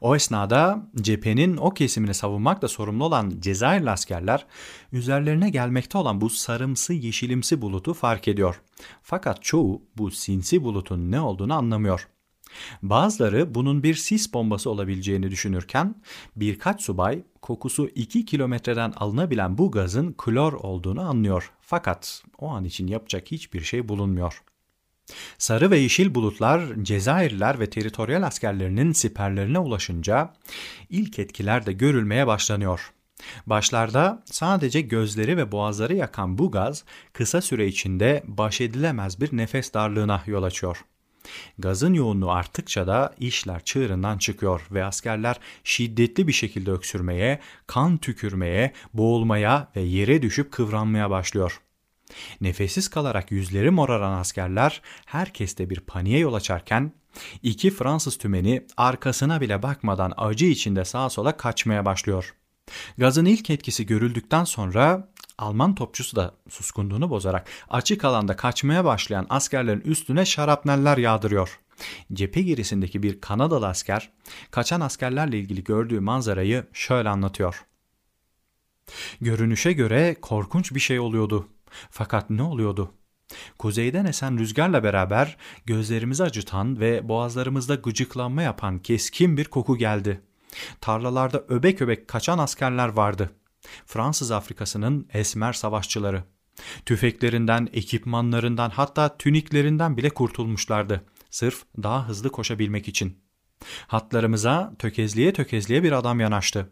O 0.00 0.16
esnada 0.16 0.90
cephenin 1.00 1.56
o 1.56 1.70
kesimini 1.70 2.14
savunmakla 2.14 2.68
sorumlu 2.68 3.04
olan 3.04 3.32
Cezayirli 3.40 3.90
askerler 3.90 4.46
üzerlerine 4.92 5.50
gelmekte 5.50 5.98
olan 5.98 6.20
bu 6.20 6.30
sarımsı 6.30 6.92
yeşilimsi 6.92 7.62
bulutu 7.62 7.94
fark 7.94 8.28
ediyor. 8.28 8.60
Fakat 9.02 9.42
çoğu 9.42 9.82
bu 9.96 10.10
sinsi 10.10 10.64
bulutun 10.64 11.10
ne 11.10 11.20
olduğunu 11.20 11.54
anlamıyor. 11.54 12.08
Bazıları 12.82 13.54
bunun 13.54 13.82
bir 13.82 13.94
sis 13.94 14.34
bombası 14.34 14.70
olabileceğini 14.70 15.30
düşünürken 15.30 15.94
birkaç 16.36 16.82
subay 16.82 17.22
kokusu 17.42 17.88
2 17.94 18.24
kilometreden 18.24 18.92
alınabilen 18.96 19.58
bu 19.58 19.70
gazın 19.70 20.12
klor 20.12 20.52
olduğunu 20.52 21.00
anlıyor. 21.00 21.52
Fakat 21.60 22.22
o 22.38 22.48
an 22.48 22.64
için 22.64 22.86
yapacak 22.86 23.30
hiçbir 23.30 23.60
şey 23.60 23.88
bulunmuyor. 23.88 24.42
Sarı 25.38 25.70
ve 25.70 25.78
yeşil 25.78 26.14
bulutlar 26.14 26.62
Cezayirliler 26.82 27.60
ve 27.60 27.70
teritoryal 27.70 28.22
askerlerinin 28.22 28.92
siperlerine 28.92 29.58
ulaşınca 29.58 30.34
ilk 30.90 31.18
etkiler 31.18 31.66
de 31.66 31.72
görülmeye 31.72 32.26
başlanıyor. 32.26 32.92
Başlarda 33.46 34.22
sadece 34.24 34.80
gözleri 34.80 35.36
ve 35.36 35.52
boğazları 35.52 35.94
yakan 35.94 36.38
bu 36.38 36.50
gaz 36.50 36.84
kısa 37.12 37.40
süre 37.40 37.66
içinde 37.66 38.22
baş 38.26 38.60
edilemez 38.60 39.20
bir 39.20 39.36
nefes 39.36 39.74
darlığına 39.74 40.22
yol 40.26 40.42
açıyor. 40.42 40.84
Gazın 41.58 41.94
yoğunluğu 41.94 42.30
arttıkça 42.30 42.86
da 42.86 43.14
işler 43.18 43.64
çığırından 43.64 44.18
çıkıyor 44.18 44.66
ve 44.70 44.84
askerler 44.84 45.40
şiddetli 45.64 46.28
bir 46.28 46.32
şekilde 46.32 46.70
öksürmeye, 46.70 47.40
kan 47.66 47.98
tükürmeye, 47.98 48.72
boğulmaya 48.94 49.68
ve 49.76 49.80
yere 49.80 50.22
düşüp 50.22 50.52
kıvranmaya 50.52 51.10
başlıyor. 51.10 51.60
Nefessiz 52.40 52.88
kalarak 52.88 53.30
yüzleri 53.30 53.70
moraran 53.70 54.18
askerler 54.18 54.82
herkeste 55.06 55.70
bir 55.70 55.80
paniğe 55.80 56.18
yol 56.18 56.34
açarken 56.34 56.92
iki 57.42 57.70
Fransız 57.70 58.18
tümeni 58.18 58.66
arkasına 58.76 59.40
bile 59.40 59.62
bakmadan 59.62 60.12
acı 60.16 60.46
içinde 60.46 60.84
sağa 60.84 61.10
sola 61.10 61.36
kaçmaya 61.36 61.84
başlıyor. 61.84 62.34
Gazın 62.98 63.24
ilk 63.24 63.50
etkisi 63.50 63.86
görüldükten 63.86 64.44
sonra 64.44 65.10
Alman 65.38 65.74
topçusu 65.74 66.16
da 66.16 66.34
suskunluğunu 66.48 67.10
bozarak 67.10 67.48
açık 67.70 68.04
alanda 68.04 68.36
kaçmaya 68.36 68.84
başlayan 68.84 69.26
askerlerin 69.30 69.80
üstüne 69.80 70.24
şarapneller 70.24 70.98
yağdırıyor. 70.98 71.60
Cephe 72.12 72.42
gerisindeki 72.42 73.02
bir 73.02 73.20
Kanadalı 73.20 73.68
asker 73.68 74.10
kaçan 74.50 74.80
askerlerle 74.80 75.38
ilgili 75.38 75.64
gördüğü 75.64 76.00
manzarayı 76.00 76.66
şöyle 76.72 77.08
anlatıyor. 77.08 77.64
Görünüşe 79.20 79.72
göre 79.72 80.16
korkunç 80.22 80.74
bir 80.74 80.80
şey 80.80 81.00
oluyordu. 81.00 81.48
Fakat 81.90 82.30
ne 82.30 82.42
oluyordu? 82.42 82.94
Kuzeyden 83.58 84.04
esen 84.04 84.38
rüzgarla 84.38 84.84
beraber 84.84 85.36
gözlerimizi 85.66 86.22
acıtan 86.22 86.80
ve 86.80 87.08
boğazlarımızda 87.08 87.74
gıcıklanma 87.74 88.42
yapan 88.42 88.78
keskin 88.78 89.36
bir 89.36 89.44
koku 89.44 89.76
geldi. 89.76 90.20
Tarlalarda 90.80 91.44
öbek 91.48 91.82
öbek 91.82 92.08
kaçan 92.08 92.38
askerler 92.38 92.88
vardı. 92.88 93.30
Fransız 93.86 94.30
Afrikası'nın 94.30 95.08
esmer 95.12 95.52
savaşçıları. 95.52 96.24
Tüfeklerinden, 96.86 97.68
ekipmanlarından 97.72 98.70
hatta 98.70 99.16
tüniklerinden 99.16 99.96
bile 99.96 100.10
kurtulmuşlardı. 100.10 101.04
Sırf 101.30 101.62
daha 101.82 102.08
hızlı 102.08 102.30
koşabilmek 102.30 102.88
için. 102.88 103.18
Hatlarımıza 103.86 104.72
tökezliye 104.78 105.32
tökezliye 105.32 105.82
bir 105.82 105.92
adam 105.92 106.20
yanaştı. 106.20 106.70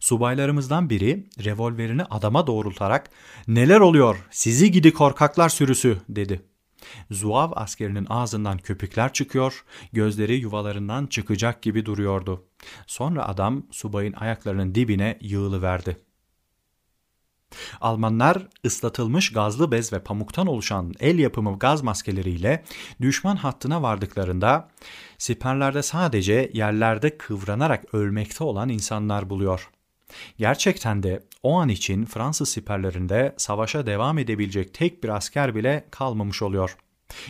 Subaylarımızdan 0.00 0.90
biri 0.90 1.26
revolverini 1.44 2.04
adama 2.04 2.46
doğrultarak 2.46 3.10
''Neler 3.48 3.80
oluyor? 3.80 4.26
Sizi 4.30 4.70
gidi 4.70 4.92
korkaklar 4.92 5.48
sürüsü'' 5.48 5.98
dedi. 6.08 6.42
Zuav 7.10 7.52
askerinin 7.54 8.06
ağzından 8.10 8.58
köpükler 8.58 9.12
çıkıyor, 9.12 9.64
gözleri 9.92 10.36
yuvalarından 10.36 11.06
çıkacak 11.06 11.62
gibi 11.62 11.86
duruyordu. 11.86 12.44
Sonra 12.86 13.28
adam 13.28 13.66
subayın 13.70 14.12
ayaklarının 14.12 14.74
dibine 14.74 15.18
yığılıverdi. 15.20 15.96
Almanlar 17.80 18.48
ıslatılmış 18.66 19.32
gazlı 19.32 19.72
bez 19.72 19.92
ve 19.92 19.98
pamuktan 19.98 20.46
oluşan 20.46 20.94
el 21.00 21.18
yapımı 21.18 21.58
gaz 21.58 21.82
maskeleriyle 21.82 22.64
düşman 23.00 23.36
hattına 23.36 23.82
vardıklarında 23.82 24.68
siperlerde 25.18 25.82
sadece 25.82 26.50
yerlerde 26.54 27.18
kıvranarak 27.18 27.94
ölmekte 27.94 28.44
olan 28.44 28.68
insanlar 28.68 29.30
buluyor. 29.30 29.70
Gerçekten 30.38 31.02
de 31.02 31.22
o 31.42 31.58
an 31.58 31.68
için 31.68 32.04
Fransız 32.04 32.48
siperlerinde 32.48 33.34
savaşa 33.36 33.86
devam 33.86 34.18
edebilecek 34.18 34.74
tek 34.74 35.04
bir 35.04 35.08
asker 35.08 35.54
bile 35.54 35.84
kalmamış 35.90 36.42
oluyor. 36.42 36.76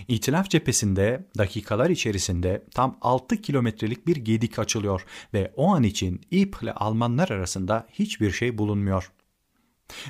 İtilaf 0.08 0.50
cephesinde 0.50 1.26
dakikalar 1.38 1.90
içerisinde 1.90 2.64
tam 2.74 2.96
6 3.00 3.42
kilometrelik 3.42 4.06
bir 4.06 4.16
gedik 4.16 4.58
açılıyor 4.58 5.06
ve 5.34 5.52
o 5.56 5.74
an 5.74 5.82
için 5.82 6.20
İP 6.30 6.56
ile 6.62 6.72
Almanlar 6.72 7.28
arasında 7.28 7.86
hiçbir 7.92 8.30
şey 8.30 8.58
bulunmuyor. 8.58 9.10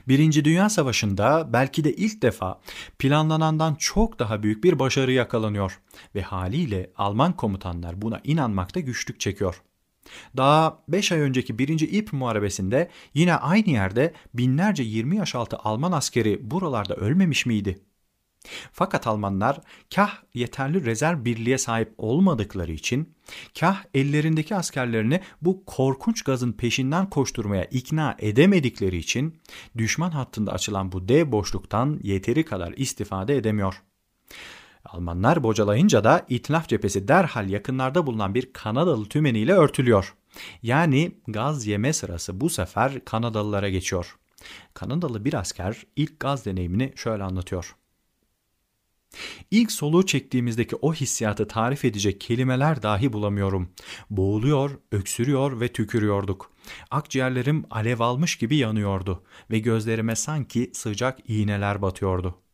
Birinci 0.08 0.44
Dünya 0.44 0.68
Savaşı'nda 0.68 1.48
belki 1.52 1.84
de 1.84 1.94
ilk 1.94 2.22
defa 2.22 2.60
planlanandan 2.98 3.74
çok 3.74 4.18
daha 4.18 4.42
büyük 4.42 4.64
bir 4.64 4.78
başarı 4.78 5.12
yakalanıyor 5.12 5.80
ve 6.14 6.22
haliyle 6.22 6.90
Alman 6.96 7.32
komutanlar 7.32 8.02
buna 8.02 8.20
inanmakta 8.24 8.80
güçlük 8.80 9.20
çekiyor. 9.20 9.62
Daha 10.36 10.82
5 10.88 11.12
ay 11.12 11.20
önceki 11.20 11.58
1. 11.58 11.68
İp 11.80 12.12
Muharebesi'nde 12.12 12.90
yine 13.14 13.34
aynı 13.34 13.70
yerde 13.70 14.12
binlerce 14.34 14.82
20 14.82 15.16
yaş 15.16 15.34
altı 15.34 15.56
Alman 15.56 15.92
askeri 15.92 16.50
buralarda 16.50 16.94
ölmemiş 16.94 17.46
miydi? 17.46 17.78
Fakat 18.72 19.06
Almanlar 19.06 19.60
kah 19.94 20.12
yeterli 20.34 20.84
rezerv 20.84 21.24
birliğe 21.24 21.58
sahip 21.58 21.94
olmadıkları 21.98 22.72
için 22.72 23.14
kah 23.60 23.84
ellerindeki 23.94 24.56
askerlerini 24.56 25.20
bu 25.42 25.64
korkunç 25.64 26.22
gazın 26.22 26.52
peşinden 26.52 27.10
koşturmaya 27.10 27.64
ikna 27.64 28.16
edemedikleri 28.18 28.96
için 28.96 29.40
düşman 29.78 30.10
hattında 30.10 30.52
açılan 30.52 30.92
bu 30.92 31.08
dev 31.08 31.32
boşluktan 31.32 32.00
yeteri 32.02 32.44
kadar 32.44 32.72
istifade 32.76 33.36
edemiyor. 33.36 33.82
Almanlar 34.84 35.42
bocalayınca 35.42 36.04
da 36.04 36.26
itilaf 36.28 36.68
cephesi 36.68 37.08
derhal 37.08 37.50
yakınlarda 37.50 38.06
bulunan 38.06 38.34
bir 38.34 38.52
Kanadalı 38.52 39.08
tümeniyle 39.08 39.52
örtülüyor. 39.52 40.14
Yani 40.62 41.12
gaz 41.28 41.66
yeme 41.66 41.92
sırası 41.92 42.40
bu 42.40 42.50
sefer 42.50 43.04
Kanadalılara 43.04 43.68
geçiyor. 43.68 44.16
Kanadalı 44.74 45.24
bir 45.24 45.34
asker 45.34 45.86
ilk 45.96 46.20
gaz 46.20 46.46
deneyimini 46.46 46.92
şöyle 46.96 47.22
anlatıyor. 47.22 47.76
İlk 49.50 49.72
soluğu 49.72 50.06
çektiğimizdeki 50.06 50.76
o 50.76 50.94
hissiyatı 50.94 51.48
tarif 51.48 51.84
edecek 51.84 52.20
kelimeler 52.20 52.82
dahi 52.82 53.12
bulamıyorum. 53.12 53.68
Boğuluyor, 54.10 54.70
öksürüyor 54.92 55.60
ve 55.60 55.68
tükürüyorduk. 55.68 56.50
Akciğerlerim 56.90 57.64
alev 57.70 58.00
almış 58.00 58.36
gibi 58.36 58.56
yanıyordu 58.56 59.22
ve 59.50 59.58
gözlerime 59.58 60.16
sanki 60.16 60.70
sıcak 60.74 61.18
iğneler 61.28 61.82
batıyordu. 61.82 62.44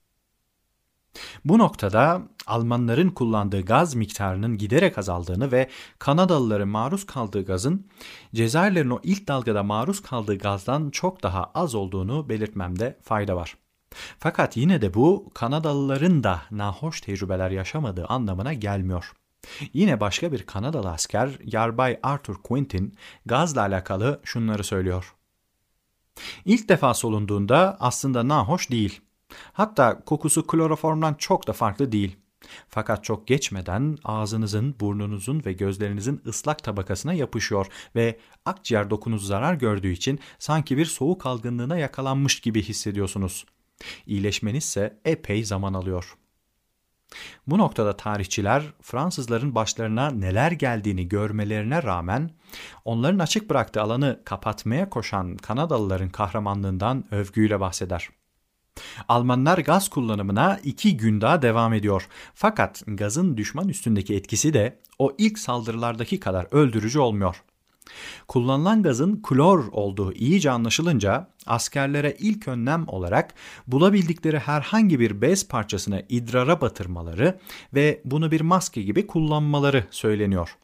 Bu 1.44 1.58
noktada 1.58 2.22
Almanların 2.46 3.08
kullandığı 3.08 3.60
gaz 3.60 3.94
miktarının 3.94 4.58
giderek 4.58 4.98
azaldığını 4.98 5.52
ve 5.52 5.68
Kanadalıların 5.98 6.68
maruz 6.68 7.06
kaldığı 7.06 7.44
gazın 7.44 7.86
Cezayirlerin 8.34 8.90
o 8.90 9.00
ilk 9.02 9.28
dalgada 9.28 9.62
maruz 9.62 10.02
kaldığı 10.02 10.38
gazdan 10.38 10.90
çok 10.90 11.22
daha 11.22 11.50
az 11.54 11.74
olduğunu 11.74 12.28
belirtmemde 12.28 12.98
fayda 13.02 13.36
var. 13.36 13.56
Fakat 14.18 14.56
yine 14.56 14.82
de 14.82 14.94
bu 14.94 15.30
Kanadalıların 15.34 16.24
da 16.24 16.42
nahoş 16.50 17.00
tecrübeler 17.00 17.50
yaşamadığı 17.50 18.06
anlamına 18.06 18.52
gelmiyor. 18.52 19.12
Yine 19.72 20.00
başka 20.00 20.32
bir 20.32 20.46
Kanadalı 20.46 20.90
asker 20.90 21.30
Yarbay 21.44 21.98
Arthur 22.02 22.36
Quintin 22.42 22.94
gazla 23.26 23.60
alakalı 23.60 24.20
şunları 24.24 24.64
söylüyor. 24.64 25.14
İlk 26.44 26.68
defa 26.68 26.94
solunduğunda 26.94 27.76
aslında 27.80 28.28
nahoş 28.28 28.70
değil. 28.70 29.00
Hatta 29.52 30.00
kokusu 30.00 30.46
kloroformdan 30.46 31.14
çok 31.14 31.46
da 31.46 31.52
farklı 31.52 31.92
değil. 31.92 32.16
Fakat 32.68 33.04
çok 33.04 33.26
geçmeden 33.26 33.98
ağzınızın, 34.04 34.74
burnunuzun 34.80 35.42
ve 35.46 35.52
gözlerinizin 35.52 36.22
ıslak 36.26 36.62
tabakasına 36.62 37.12
yapışıyor 37.12 37.66
ve 37.96 38.18
akciğer 38.44 38.90
dokunuz 38.90 39.26
zarar 39.26 39.54
gördüğü 39.54 39.92
için 39.92 40.20
sanki 40.38 40.76
bir 40.76 40.86
soğuk 40.86 41.26
algınlığına 41.26 41.78
yakalanmış 41.78 42.40
gibi 42.40 42.62
hissediyorsunuz. 42.62 43.44
İyileşmeniz 44.06 44.64
ise 44.64 45.00
epey 45.04 45.44
zaman 45.44 45.74
alıyor. 45.74 46.16
Bu 47.46 47.58
noktada 47.58 47.96
tarihçiler 47.96 48.62
Fransızların 48.82 49.54
başlarına 49.54 50.10
neler 50.10 50.52
geldiğini 50.52 51.08
görmelerine 51.08 51.82
rağmen 51.82 52.30
onların 52.84 53.18
açık 53.18 53.50
bıraktığı 53.50 53.82
alanı 53.82 54.20
kapatmaya 54.24 54.90
koşan 54.90 55.36
Kanadalıların 55.36 56.08
kahramanlığından 56.08 57.04
övgüyle 57.10 57.60
bahseder. 57.60 58.08
Almanlar 59.08 59.58
gaz 59.58 59.88
kullanımına 59.88 60.60
iki 60.64 60.96
gün 60.96 61.20
daha 61.20 61.42
devam 61.42 61.72
ediyor. 61.72 62.08
Fakat 62.34 62.82
gazın 62.86 63.36
düşman 63.36 63.68
üstündeki 63.68 64.14
etkisi 64.14 64.54
de 64.54 64.78
o 64.98 65.14
ilk 65.18 65.38
saldırılardaki 65.38 66.20
kadar 66.20 66.46
öldürücü 66.50 66.98
olmuyor. 66.98 67.42
Kullanılan 68.28 68.82
gazın 68.82 69.20
klor 69.22 69.64
olduğu 69.72 70.12
iyice 70.12 70.50
anlaşılınca 70.50 71.30
askerlere 71.46 72.16
ilk 72.18 72.48
önlem 72.48 72.84
olarak 72.88 73.34
bulabildikleri 73.66 74.38
herhangi 74.38 75.00
bir 75.00 75.20
bez 75.20 75.48
parçasını 75.48 76.06
idrara 76.08 76.60
batırmaları 76.60 77.38
ve 77.74 78.00
bunu 78.04 78.30
bir 78.30 78.40
maske 78.40 78.82
gibi 78.82 79.06
kullanmaları 79.06 79.84
söyleniyor. 79.90 80.56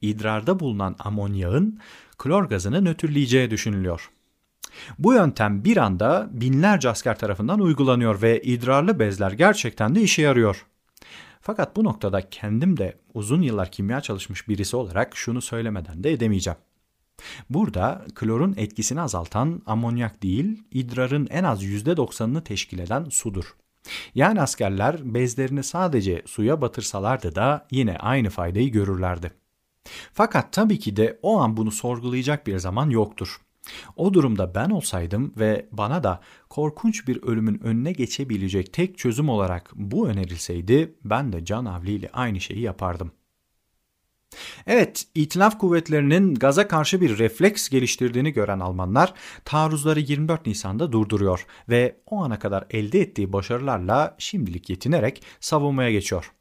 İdrarda 0.00 0.60
bulunan 0.60 0.96
amonyağın 0.98 1.80
klor 2.18 2.44
gazını 2.44 2.84
nötrleyeceği 2.84 3.50
düşünülüyor. 3.50 4.10
Bu 4.98 5.12
yöntem 5.12 5.64
bir 5.64 5.76
anda 5.76 6.28
binlerce 6.32 6.88
asker 6.88 7.18
tarafından 7.18 7.60
uygulanıyor 7.60 8.22
ve 8.22 8.42
idrarlı 8.42 8.98
bezler 8.98 9.32
gerçekten 9.32 9.94
de 9.94 10.02
işe 10.02 10.22
yarıyor. 10.22 10.66
Fakat 11.46 11.76
bu 11.76 11.84
noktada 11.84 12.30
kendim 12.30 12.76
de 12.76 12.98
uzun 13.14 13.42
yıllar 13.42 13.70
kimya 13.70 14.00
çalışmış 14.00 14.48
birisi 14.48 14.76
olarak 14.76 15.16
şunu 15.16 15.42
söylemeden 15.42 16.04
de 16.04 16.12
edemeyeceğim. 16.12 16.58
Burada 17.50 18.04
klorun 18.14 18.54
etkisini 18.56 19.00
azaltan 19.00 19.62
amonyak 19.66 20.22
değil, 20.22 20.62
idrarın 20.70 21.28
en 21.30 21.44
az 21.44 21.64
%90'ını 21.64 22.44
teşkil 22.44 22.78
eden 22.78 23.04
sudur. 23.04 23.56
Yani 24.14 24.40
askerler 24.40 25.14
bezlerini 25.14 25.62
sadece 25.62 26.22
suya 26.26 26.60
batırsalardı 26.60 27.34
da 27.34 27.66
yine 27.70 27.96
aynı 27.96 28.30
faydayı 28.30 28.72
görürlerdi. 28.72 29.32
Fakat 30.12 30.52
tabii 30.52 30.78
ki 30.78 30.96
de 30.96 31.18
o 31.22 31.38
an 31.38 31.56
bunu 31.56 31.70
sorgulayacak 31.70 32.46
bir 32.46 32.58
zaman 32.58 32.90
yoktur. 32.90 33.40
O 33.96 34.14
durumda 34.14 34.54
ben 34.54 34.70
olsaydım 34.70 35.32
ve 35.36 35.66
bana 35.72 36.04
da 36.04 36.20
korkunç 36.48 37.08
bir 37.08 37.22
ölümün 37.22 37.60
önüne 37.64 37.92
geçebilecek 37.92 38.72
tek 38.72 38.98
çözüm 38.98 39.28
olarak 39.28 39.70
bu 39.74 40.08
önerilseydi 40.08 40.94
ben 41.04 41.32
de 41.32 41.44
Can 41.44 41.64
Avli 41.64 41.92
ile 41.92 42.10
aynı 42.12 42.40
şeyi 42.40 42.60
yapardım. 42.60 43.12
Evet, 44.66 45.06
İtilaf 45.14 45.58
kuvvetlerinin 45.58 46.34
gaza 46.34 46.68
karşı 46.68 47.00
bir 47.00 47.18
refleks 47.18 47.68
geliştirdiğini 47.68 48.32
gören 48.32 48.60
Almanlar 48.60 49.14
taarruzları 49.44 50.00
24 50.00 50.46
Nisan'da 50.46 50.92
durduruyor 50.92 51.46
ve 51.68 51.96
o 52.06 52.24
ana 52.24 52.38
kadar 52.38 52.66
elde 52.70 53.00
ettiği 53.00 53.32
başarılarla 53.32 54.14
şimdilik 54.18 54.70
yetinerek 54.70 55.22
savunmaya 55.40 55.90
geçiyor. 55.90 56.32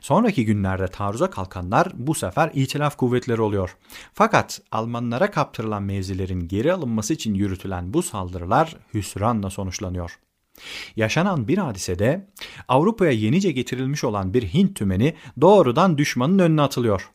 Sonraki 0.00 0.44
günlerde 0.44 0.88
taarruza 0.88 1.30
kalkanlar 1.30 1.88
bu 1.94 2.14
sefer 2.14 2.50
itilaf 2.54 2.96
kuvvetleri 2.96 3.40
oluyor. 3.40 3.76
Fakat 4.14 4.60
Almanlara 4.72 5.30
kaptırılan 5.30 5.82
mevzilerin 5.82 6.48
geri 6.48 6.72
alınması 6.72 7.14
için 7.14 7.34
yürütülen 7.34 7.94
bu 7.94 8.02
saldırılar 8.02 8.76
hüsranla 8.94 9.50
sonuçlanıyor. 9.50 10.18
Yaşanan 10.96 11.48
bir 11.48 11.58
hadisede 11.58 12.28
Avrupa'ya 12.68 13.12
yenice 13.12 13.52
getirilmiş 13.52 14.04
olan 14.04 14.34
bir 14.34 14.42
Hint 14.42 14.76
tümeni 14.76 15.14
doğrudan 15.40 15.98
düşmanın 15.98 16.38
önüne 16.38 16.62
atılıyor. 16.62 17.10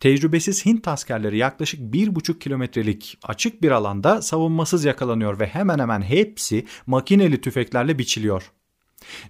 Tecrübesiz 0.00 0.66
Hint 0.66 0.88
askerleri 0.88 1.38
yaklaşık 1.38 1.80
bir 1.80 2.14
buçuk 2.14 2.40
kilometrelik 2.40 3.18
açık 3.22 3.62
bir 3.62 3.70
alanda 3.70 4.22
savunmasız 4.22 4.84
yakalanıyor 4.84 5.40
ve 5.40 5.46
hemen 5.46 5.78
hemen 5.78 6.02
hepsi 6.02 6.66
makineli 6.86 7.40
tüfeklerle 7.40 7.98
biçiliyor. 7.98 8.52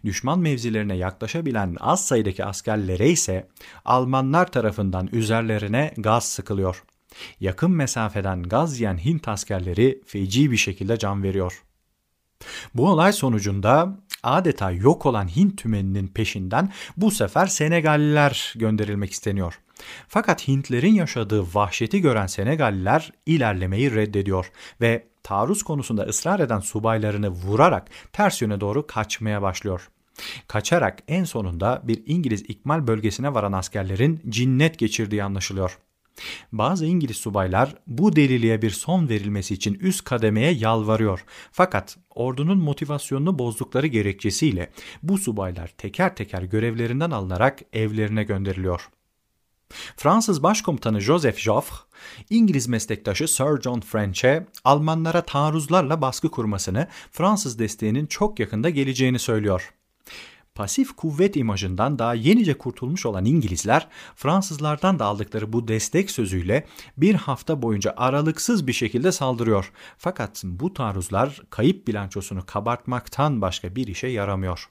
Düşman 0.05 0.39
mevzilerine 0.39 0.97
yaklaşabilen 0.97 1.77
az 1.81 2.07
sayıdaki 2.07 2.45
askerlere 2.45 3.09
ise 3.09 3.49
Almanlar 3.85 4.53
tarafından 4.53 5.09
üzerlerine 5.13 5.95
gaz 5.97 6.25
sıkılıyor. 6.29 6.83
Yakın 7.41 7.71
mesafeden 7.71 8.43
gaz 8.43 8.81
yiyen 8.81 9.05
Hint 9.05 9.29
askerleri 9.29 10.01
feci 10.07 10.51
bir 10.51 10.57
şekilde 10.57 10.99
can 10.99 11.23
veriyor. 11.23 11.63
Bu 12.75 12.91
olay 12.91 13.13
sonucunda 13.13 13.99
adeta 14.23 14.71
yok 14.71 15.07
olan 15.07 15.37
Hint 15.37 15.59
tümeninin 15.59 16.09
peşinden 16.09 16.73
bu 16.97 17.11
sefer 17.11 17.47
Senegalliler 17.47 18.53
gönderilmek 18.57 19.13
isteniyor. 19.13 19.61
Fakat 20.09 20.49
Hintlerin 20.49 20.95
yaşadığı 20.95 21.55
vahşeti 21.55 22.01
gören 22.01 22.27
Senegalliler 22.27 23.13
ilerlemeyi 23.27 23.95
reddediyor 23.95 24.51
ve 24.81 25.07
taarruz 25.27 25.63
konusunda 25.63 26.03
ısrar 26.03 26.41
eden 26.41 26.61
subaylarını 26.61 27.29
vurarak 27.29 27.91
ters 28.13 28.43
yöne 28.43 28.61
doğru 28.61 28.87
kaçmaya 28.87 29.43
başlıyor. 29.43 29.89
Kaçarak 30.49 30.99
en 31.09 31.25
sonunda 31.25 31.83
bir 31.85 32.03
İngiliz 32.07 32.43
ikmal 32.43 32.87
bölgesine 32.87 33.35
varan 33.35 33.53
askerlerin 33.53 34.21
cinnet 34.29 34.79
geçirdiği 34.79 35.25
anlaşılıyor. 35.25 35.79
Bazı 36.53 36.87
İngiliz 36.87 37.17
subaylar 37.17 37.75
bu 37.87 38.17
deliliğe 38.17 38.63
bir 38.63 38.71
son 38.71 39.09
verilmesi 39.09 39.55
için 39.55 39.75
üst 39.75 40.05
kademeye 40.05 40.53
yalvarıyor. 40.53 41.25
Fakat 41.53 41.99
ordunun 42.11 42.59
motivasyonunu 42.59 43.39
bozdukları 43.39 43.87
gerekçesiyle 43.87 44.71
bu 45.03 45.19
subaylar 45.19 45.69
teker 45.69 46.17
teker 46.17 46.43
görevlerinden 46.43 47.11
alınarak 47.11 47.59
evlerine 47.73 48.25
gönderiliyor. 48.25 48.89
Fransız 49.97 50.43
Başkomutanı 50.43 51.01
Joseph 51.01 51.39
Joffre, 51.39 51.77
İngiliz 52.31 52.69
meslektaşı 52.69 53.29
Sir 53.29 53.63
John 53.63 53.81
French'e 53.81 54.47
Almanlara 54.65 55.23
taarruzlarla 55.23 56.03
baskı 56.03 56.31
kurmasını, 56.31 56.89
Fransız 57.13 57.59
desteğinin 57.59 58.07
çok 58.07 58.41
yakında 58.41 58.71
geleceğini 58.71 59.19
söylüyor. 59.19 59.73
Pasif 60.57 60.97
kuvvet 60.97 61.37
imajından 61.37 61.99
daha 61.99 62.15
yenice 62.15 62.59
kurtulmuş 62.59 63.07
olan 63.07 63.25
İngilizler 63.25 63.89
Fransızlardan 64.15 64.99
da 64.99 65.05
aldıkları 65.05 65.53
bu 65.53 65.69
destek 65.69 66.11
sözüyle 66.11 66.67
bir 66.97 67.15
hafta 67.15 67.63
boyunca 67.63 67.95
aralıksız 67.97 68.67
bir 68.67 68.73
şekilde 68.73 69.13
saldırıyor. 69.13 69.73
Fakat 69.99 70.43
bu 70.45 70.75
taarruzlar 70.75 71.43
kayıp 71.51 71.89
bilançosunu 71.89 72.47
kabartmaktan 72.47 73.41
başka 73.41 73.77
bir 73.77 73.87
işe 73.87 74.07
yaramıyor. 74.07 74.71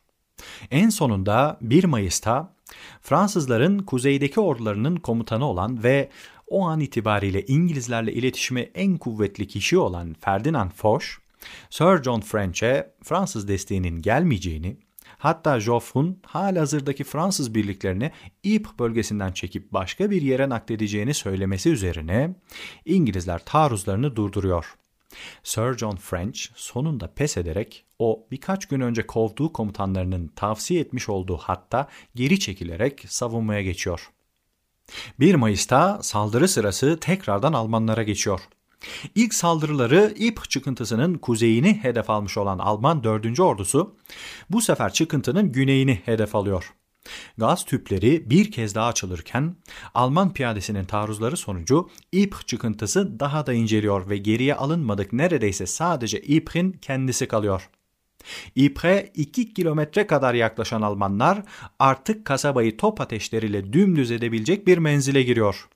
En 0.71 0.89
sonunda 0.89 1.57
1 1.61 1.83
Mayıs'ta 1.83 2.54
Fransızların 3.01 3.79
kuzeydeki 3.79 4.39
ordularının 4.39 4.95
komutanı 4.95 5.45
olan 5.45 5.83
ve 5.83 6.09
o 6.47 6.65
an 6.65 6.79
itibariyle 6.79 7.45
İngilizlerle 7.45 8.13
iletişime 8.13 8.61
en 8.61 8.97
kuvvetli 8.97 9.47
kişi 9.47 9.77
olan 9.77 10.15
Ferdinand 10.21 10.71
Foch, 10.71 11.05
Sir 11.69 12.03
John 12.03 12.21
French'e 12.21 12.93
Fransız 13.03 13.47
desteğinin 13.47 14.01
gelmeyeceğini, 14.01 14.77
hatta 15.17 15.59
Joffre'un 15.59 16.19
halihazırdaki 16.25 17.03
Fransız 17.03 17.55
birliklerini 17.55 18.11
Ypres 18.43 18.79
bölgesinden 18.79 19.31
çekip 19.31 19.71
başka 19.73 20.11
bir 20.11 20.21
yere 20.21 20.49
nakledeceğini 20.49 21.13
söylemesi 21.13 21.69
üzerine 21.69 22.35
İngilizler 22.85 23.45
taarruzlarını 23.45 24.15
durduruyor. 24.15 24.75
Sir 25.43 25.77
John 25.77 25.95
French 25.95 26.39
sonunda 26.55 27.13
pes 27.13 27.37
ederek 27.37 27.85
o 27.99 28.27
birkaç 28.31 28.65
gün 28.65 28.81
önce 28.81 29.07
kovduğu 29.07 29.53
komutanlarının 29.53 30.27
tavsiye 30.27 30.81
etmiş 30.81 31.09
olduğu 31.09 31.37
hatta 31.37 31.87
geri 32.15 32.39
çekilerek 32.39 33.05
savunmaya 33.07 33.61
geçiyor. 33.61 34.11
1 35.19 35.35
Mayıs'ta 35.35 35.99
saldırı 36.03 36.47
sırası 36.47 36.99
tekrardan 36.99 37.53
Almanlara 37.53 38.03
geçiyor. 38.03 38.41
İlk 39.15 39.33
saldırıları 39.33 40.13
İp 40.17 40.49
çıkıntısının 40.49 41.13
kuzeyini 41.13 41.73
hedef 41.73 42.09
almış 42.09 42.37
olan 42.37 42.59
Alman 42.59 43.03
4. 43.03 43.39
ordusu 43.39 43.95
bu 44.49 44.61
sefer 44.61 44.93
çıkıntının 44.93 45.51
güneyini 45.51 46.01
hedef 46.05 46.35
alıyor. 46.35 46.73
Gaz 47.37 47.65
tüpleri 47.65 48.29
bir 48.29 48.51
kez 48.51 48.75
daha 48.75 48.87
açılırken 48.87 49.55
Alman 49.93 50.33
piyadesinin 50.33 50.85
taarruzları 50.85 51.37
sonucu 51.37 51.89
İp 52.11 52.47
çıkıntısı 52.47 53.19
daha 53.19 53.45
da 53.45 53.53
inceliyor 53.53 54.09
ve 54.09 54.17
geriye 54.17 54.55
alınmadık 54.55 55.13
neredeyse 55.13 55.65
sadece 55.65 56.21
İp'in 56.21 56.71
kendisi 56.71 57.27
kalıyor. 57.27 57.69
İpre 58.55 59.11
2 59.15 59.53
kilometre 59.53 60.07
kadar 60.07 60.33
yaklaşan 60.33 60.81
Almanlar 60.81 61.43
artık 61.79 62.25
kasabayı 62.25 62.77
top 62.77 63.01
ateşleriyle 63.01 63.73
dümdüz 63.73 64.11
edebilecek 64.11 64.67
bir 64.67 64.77
menzile 64.77 65.23
giriyor. 65.23 65.67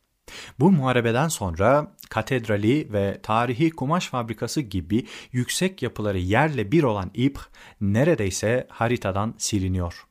Bu 0.60 0.72
muharebeden 0.72 1.28
sonra 1.28 1.96
katedrali 2.10 2.94
ve 2.94 3.20
tarihi 3.24 3.70
kumaş 3.70 4.08
fabrikası 4.08 4.62
gibi 4.62 5.06
yüksek 5.32 5.82
yapıları 5.82 6.20
yerle 6.20 6.72
bir 6.72 6.84
olan 6.84 7.12
Ypres 7.14 7.46
neredeyse 7.82 8.68
haritadan 8.70 9.36
siliniyor. 9.38 10.09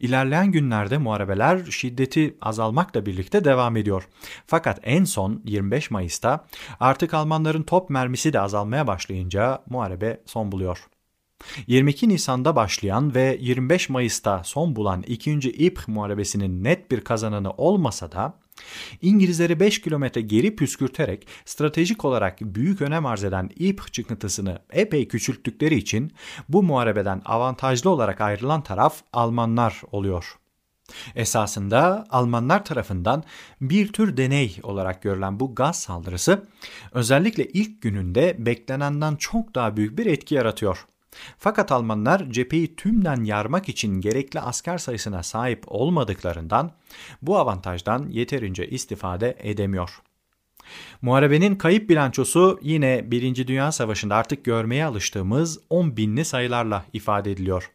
İlerleyen 0.00 0.52
günlerde 0.52 0.98
muharebeler 0.98 1.64
şiddeti 1.64 2.36
azalmakla 2.40 3.06
birlikte 3.06 3.44
devam 3.44 3.76
ediyor. 3.76 4.08
Fakat 4.46 4.80
en 4.82 5.04
son 5.04 5.42
25 5.44 5.90
Mayıs'ta 5.90 6.46
artık 6.80 7.14
Almanların 7.14 7.62
top 7.62 7.90
mermisi 7.90 8.32
de 8.32 8.40
azalmaya 8.40 8.86
başlayınca 8.86 9.62
muharebe 9.70 10.20
son 10.26 10.52
buluyor. 10.52 10.88
22 11.66 12.08
Nisan'da 12.08 12.56
başlayan 12.56 13.14
ve 13.14 13.38
25 13.40 13.88
Mayıs'ta 13.88 14.44
son 14.44 14.76
bulan 14.76 15.02
2. 15.02 15.32
İp 15.38 15.80
muharebesinin 15.86 16.64
net 16.64 16.90
bir 16.90 17.00
kazananı 17.00 17.50
olmasa 17.50 18.12
da 18.12 18.38
İngilizleri 19.02 19.60
5 19.60 19.80
kilometre 19.80 20.20
geri 20.20 20.56
püskürterek 20.56 21.26
stratejik 21.44 22.04
olarak 22.04 22.40
büyük 22.40 22.82
önem 22.82 23.06
arz 23.06 23.24
eden 23.24 23.50
İp 23.56 23.92
çıkıntısını 23.92 24.58
epey 24.70 25.08
küçülttükleri 25.08 25.74
için 25.74 26.12
bu 26.48 26.62
muharebeden 26.62 27.22
avantajlı 27.24 27.90
olarak 27.90 28.20
ayrılan 28.20 28.62
taraf 28.62 29.02
Almanlar 29.12 29.82
oluyor. 29.92 30.38
Esasında 31.14 32.06
Almanlar 32.10 32.64
tarafından 32.64 33.24
bir 33.60 33.92
tür 33.92 34.16
deney 34.16 34.56
olarak 34.62 35.02
görülen 35.02 35.40
bu 35.40 35.54
gaz 35.54 35.80
saldırısı 35.80 36.46
özellikle 36.92 37.44
ilk 37.44 37.82
gününde 37.82 38.36
beklenenden 38.38 39.16
çok 39.16 39.54
daha 39.54 39.76
büyük 39.76 39.98
bir 39.98 40.06
etki 40.06 40.34
yaratıyor. 40.34 40.86
Fakat 41.38 41.72
Almanlar 41.72 42.30
cepheyi 42.30 42.76
tümden 42.76 43.24
yarmak 43.24 43.68
için 43.68 44.00
gerekli 44.00 44.40
asker 44.40 44.78
sayısına 44.78 45.22
sahip 45.22 45.64
olmadıklarından 45.66 46.72
bu 47.22 47.38
avantajdan 47.38 48.08
yeterince 48.08 48.68
istifade 48.68 49.36
edemiyor. 49.38 50.02
Muharebenin 51.02 51.54
kayıp 51.54 51.90
bilançosu 51.90 52.58
yine 52.62 53.10
1. 53.10 53.46
Dünya 53.46 53.72
Savaşı'nda 53.72 54.16
artık 54.16 54.44
görmeye 54.44 54.84
alıştığımız 54.84 55.58
10 55.70 55.96
binli 55.96 56.24
sayılarla 56.24 56.84
ifade 56.92 57.32
ediliyor. 57.32 57.70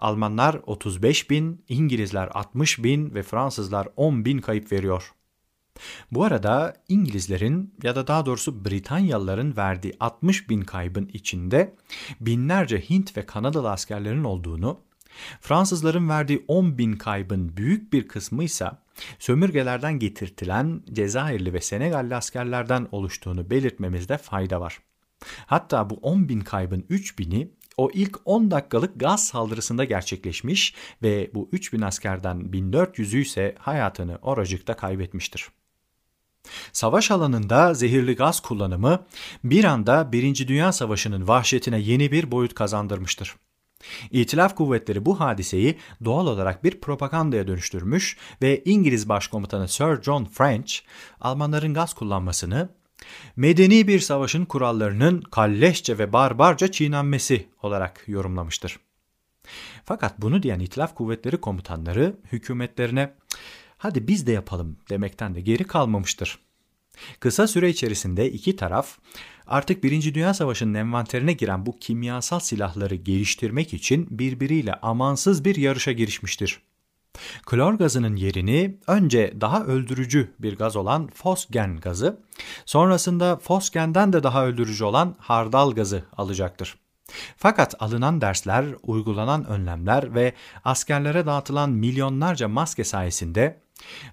Almanlar 0.00 0.60
35 0.66 1.30
bin, 1.30 1.64
İngilizler 1.68 2.28
60 2.34 2.84
bin 2.84 3.14
ve 3.14 3.22
Fransızlar 3.22 3.88
10 3.96 4.24
bin 4.24 4.38
kayıp 4.38 4.72
veriyor. 4.72 5.12
Bu 6.12 6.24
arada 6.24 6.74
İngilizlerin 6.88 7.74
ya 7.82 7.96
da 7.96 8.06
daha 8.06 8.26
doğrusu 8.26 8.64
Britanyalıların 8.64 9.56
verdiği 9.56 9.94
60 10.00 10.48
bin 10.50 10.60
kaybın 10.60 11.10
içinde 11.12 11.74
binlerce 12.20 12.80
Hint 12.80 13.16
ve 13.16 13.26
Kanadalı 13.26 13.70
askerlerin 13.70 14.24
olduğunu, 14.24 14.80
Fransızların 15.40 16.08
verdiği 16.08 16.44
10 16.48 16.78
bin 16.78 16.92
kaybın 16.92 17.56
büyük 17.56 17.92
bir 17.92 18.08
kısmı 18.08 18.44
ise 18.44 18.70
sömürgelerden 19.18 19.98
getirtilen 19.98 20.82
Cezayirli 20.92 21.52
ve 21.54 21.60
Senegalli 21.60 22.14
askerlerden 22.14 22.88
oluştuğunu 22.92 23.50
belirtmemizde 23.50 24.18
fayda 24.18 24.60
var. 24.60 24.78
Hatta 25.46 25.90
bu 25.90 25.94
10 25.94 26.28
bin 26.28 26.40
kaybın 26.40 26.86
3 26.88 27.18
bini 27.18 27.50
o 27.76 27.90
ilk 27.94 28.18
10 28.24 28.50
dakikalık 28.50 29.00
gaz 29.00 29.26
saldırısında 29.26 29.84
gerçekleşmiş 29.84 30.74
ve 31.02 31.30
bu 31.34 31.48
3000 31.52 31.80
askerden 31.80 32.40
1400'ü 32.40 33.20
ise 33.20 33.54
hayatını 33.58 34.18
oracıkta 34.22 34.76
kaybetmiştir. 34.76 35.48
Savaş 36.72 37.10
alanında 37.10 37.74
zehirli 37.74 38.16
gaz 38.16 38.40
kullanımı 38.40 39.06
bir 39.44 39.64
anda 39.64 40.12
Birinci 40.12 40.48
Dünya 40.48 40.72
Savaşı'nın 40.72 41.28
vahşetine 41.28 41.78
yeni 41.78 42.12
bir 42.12 42.30
boyut 42.30 42.54
kazandırmıştır. 42.54 43.36
İtilaf 44.10 44.54
kuvvetleri 44.54 45.04
bu 45.06 45.20
hadiseyi 45.20 45.78
doğal 46.04 46.26
olarak 46.26 46.64
bir 46.64 46.80
propagandaya 46.80 47.46
dönüştürmüş 47.46 48.16
ve 48.42 48.62
İngiliz 48.64 49.08
Başkomutanı 49.08 49.68
Sir 49.68 50.02
John 50.02 50.24
French, 50.24 50.74
Almanların 51.20 51.74
gaz 51.74 51.94
kullanmasını 51.94 52.68
medeni 53.36 53.88
bir 53.88 54.00
savaşın 54.00 54.44
kurallarının 54.44 55.20
kalleşçe 55.20 55.98
ve 55.98 56.12
barbarca 56.12 56.70
çiğnenmesi 56.70 57.48
olarak 57.62 58.04
yorumlamıştır. 58.06 58.78
Fakat 59.84 60.18
bunu 60.18 60.42
diyen 60.42 60.60
İtilaf 60.60 60.94
kuvvetleri 60.94 61.36
komutanları 61.36 62.16
hükümetlerine 62.32 63.14
hadi 63.82 64.08
biz 64.08 64.26
de 64.26 64.32
yapalım 64.32 64.76
demekten 64.90 65.34
de 65.34 65.40
geri 65.40 65.64
kalmamıştır. 65.64 66.38
Kısa 67.20 67.46
süre 67.46 67.70
içerisinde 67.70 68.30
iki 68.30 68.56
taraf 68.56 68.98
artık 69.46 69.84
Birinci 69.84 70.14
Dünya 70.14 70.34
Savaşı'nın 70.34 70.74
envanterine 70.74 71.32
giren 71.32 71.66
bu 71.66 71.78
kimyasal 71.78 72.40
silahları 72.40 72.94
geliştirmek 72.94 73.74
için 73.74 74.06
birbiriyle 74.10 74.74
amansız 74.74 75.44
bir 75.44 75.56
yarışa 75.56 75.92
girişmiştir. 75.92 76.60
Klor 77.46 77.74
gazının 77.74 78.16
yerini 78.16 78.78
önce 78.86 79.34
daha 79.40 79.64
öldürücü 79.64 80.34
bir 80.38 80.56
gaz 80.56 80.76
olan 80.76 81.06
fosgen 81.14 81.76
gazı, 81.76 82.20
sonrasında 82.66 83.36
fosgenden 83.36 84.12
de 84.12 84.22
daha 84.22 84.46
öldürücü 84.46 84.84
olan 84.84 85.16
hardal 85.18 85.70
gazı 85.70 86.04
alacaktır. 86.16 86.76
Fakat 87.36 87.74
alınan 87.82 88.20
dersler, 88.20 88.64
uygulanan 88.82 89.44
önlemler 89.44 90.14
ve 90.14 90.32
askerlere 90.64 91.26
dağıtılan 91.26 91.70
milyonlarca 91.70 92.48
maske 92.48 92.84
sayesinde 92.84 93.62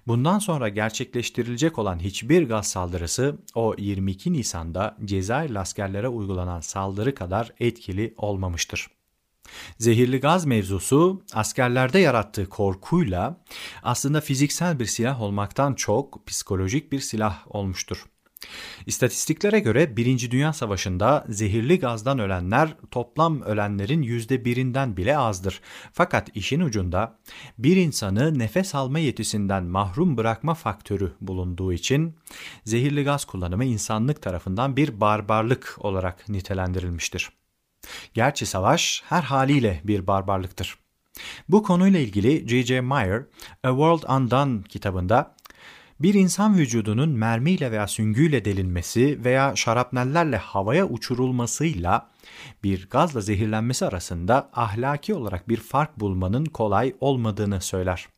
Bundan 0.06 0.38
sonra 0.38 0.68
gerçekleştirilecek 0.68 1.78
olan 1.78 1.98
hiçbir 1.98 2.48
gaz 2.48 2.66
saldırısı 2.66 3.38
o 3.54 3.74
22 3.78 4.32
Nisan'da 4.32 4.96
Cezayir 5.04 5.56
askerlere 5.56 6.08
uygulanan 6.08 6.60
saldırı 6.60 7.14
kadar 7.14 7.52
etkili 7.60 8.14
olmamıştır. 8.16 8.88
Zehirli 9.78 10.20
gaz 10.20 10.46
mevzusu 10.46 11.22
askerlerde 11.32 11.98
yarattığı 11.98 12.48
korkuyla 12.48 13.44
aslında 13.82 14.20
fiziksel 14.20 14.78
bir 14.80 14.86
silah 14.86 15.22
olmaktan 15.22 15.74
çok 15.74 16.26
psikolojik 16.26 16.92
bir 16.92 17.00
silah 17.00 17.46
olmuştur. 17.46 18.09
İstatistiklere 18.86 19.60
göre 19.60 19.96
Birinci 19.96 20.30
Dünya 20.30 20.52
Savaşı'nda 20.52 21.24
zehirli 21.28 21.78
gazdan 21.78 22.18
ölenler 22.18 22.74
toplam 22.90 23.42
ölenlerin 23.42 24.02
yüzde 24.02 24.44
birinden 24.44 24.96
bile 24.96 25.18
azdır. 25.18 25.60
Fakat 25.92 26.36
işin 26.36 26.60
ucunda 26.60 27.18
bir 27.58 27.76
insanı 27.76 28.38
nefes 28.38 28.74
alma 28.74 28.98
yetisinden 28.98 29.64
mahrum 29.64 30.16
bırakma 30.16 30.54
faktörü 30.54 31.12
bulunduğu 31.20 31.72
için 31.72 32.16
zehirli 32.64 33.04
gaz 33.04 33.24
kullanımı 33.24 33.64
insanlık 33.64 34.22
tarafından 34.22 34.76
bir 34.76 35.00
barbarlık 35.00 35.76
olarak 35.78 36.28
nitelendirilmiştir. 36.28 37.30
Gerçi 38.14 38.46
savaş 38.46 39.02
her 39.08 39.22
haliyle 39.22 39.80
bir 39.84 40.06
barbarlıktır. 40.06 40.78
Bu 41.48 41.62
konuyla 41.62 42.00
ilgili 42.00 42.48
J.J. 42.48 42.80
Meyer, 42.80 43.22
A 43.64 43.68
World 43.68 44.02
Undone 44.02 44.62
kitabında 44.62 45.34
Bir 46.00 46.14
insan 46.14 46.58
vücudunun 46.58 47.10
mermiyle 47.10 47.70
veya 47.70 47.86
süngüyle 47.86 48.44
delinmesi 48.44 49.24
veya 49.24 49.56
şarapnellerle 49.56 50.36
havaya 50.36 50.88
uçurulmasıyla 50.88 52.08
bir 52.64 52.88
gazla 52.90 53.20
zehirlenmesi 53.20 53.86
arasında 53.86 54.50
ahlaki 54.52 55.14
olarak 55.14 55.48
bir 55.48 55.56
fark 55.56 56.00
bulmanın 56.00 56.44
kolay 56.44 56.94
olmadığını 57.00 57.60
söyler. 57.60 58.08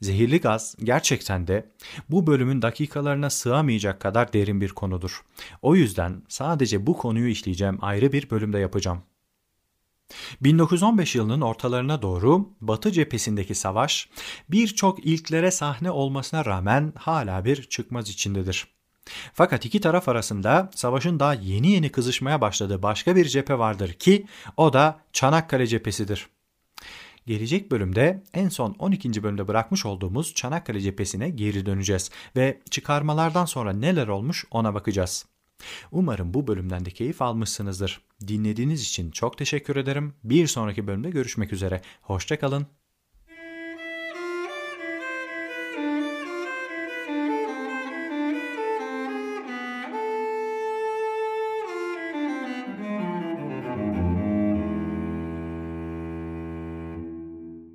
Zehirli 0.00 0.40
gaz 0.40 0.76
gerçekten 0.84 1.46
de 1.46 1.70
bu 2.10 2.26
bölümün 2.26 2.62
dakikalarına 2.62 3.30
sığamayacak 3.30 4.00
kadar 4.00 4.32
derin 4.32 4.60
bir 4.60 4.68
konudur. 4.68 5.24
O 5.62 5.74
yüzden 5.74 6.22
sadece 6.28 6.86
bu 6.86 6.96
konuyu 6.96 7.28
işleyeceğim 7.28 7.78
ayrı 7.80 8.12
bir 8.12 8.30
bölümde 8.30 8.58
yapacağım. 8.58 9.02
1915 10.40 11.14
yılının 11.14 11.40
ortalarına 11.40 12.02
doğru 12.02 12.48
Batı 12.60 12.92
cephesindeki 12.92 13.54
savaş 13.54 14.08
birçok 14.48 15.06
ilklere 15.06 15.50
sahne 15.50 15.90
olmasına 15.90 16.44
rağmen 16.44 16.92
hala 16.96 17.44
bir 17.44 17.62
çıkmaz 17.62 18.08
içindedir. 18.08 18.66
Fakat 19.34 19.64
iki 19.64 19.80
taraf 19.80 20.08
arasında 20.08 20.70
savaşın 20.74 21.20
daha 21.20 21.34
yeni 21.34 21.70
yeni 21.70 21.92
kızışmaya 21.92 22.40
başladığı 22.40 22.82
başka 22.82 23.16
bir 23.16 23.24
cephe 23.24 23.58
vardır 23.58 23.92
ki 23.92 24.26
o 24.56 24.72
da 24.72 25.00
Çanakkale 25.12 25.66
cephesidir. 25.66 26.26
Gelecek 27.26 27.70
bölümde 27.70 28.22
en 28.34 28.48
son 28.48 28.76
12. 28.78 29.22
bölümde 29.22 29.48
bırakmış 29.48 29.86
olduğumuz 29.86 30.34
Çanakkale 30.34 30.80
cephesine 30.80 31.30
geri 31.30 31.66
döneceğiz 31.66 32.10
ve 32.36 32.60
çıkarmalardan 32.70 33.44
sonra 33.44 33.72
neler 33.72 34.08
olmuş 34.08 34.44
ona 34.50 34.74
bakacağız. 34.74 35.26
Umarım 35.92 36.34
bu 36.34 36.46
bölümden 36.46 36.84
de 36.84 36.90
keyif 36.90 37.22
almışsınızdır. 37.22 38.00
Dinlediğiniz 38.26 38.82
için 38.82 39.10
çok 39.10 39.38
teşekkür 39.38 39.76
ederim. 39.76 40.14
Bir 40.24 40.46
sonraki 40.46 40.86
bölümde 40.86 41.10
görüşmek 41.10 41.52
üzere. 41.52 41.82
Hoşçakalın. 42.02 42.66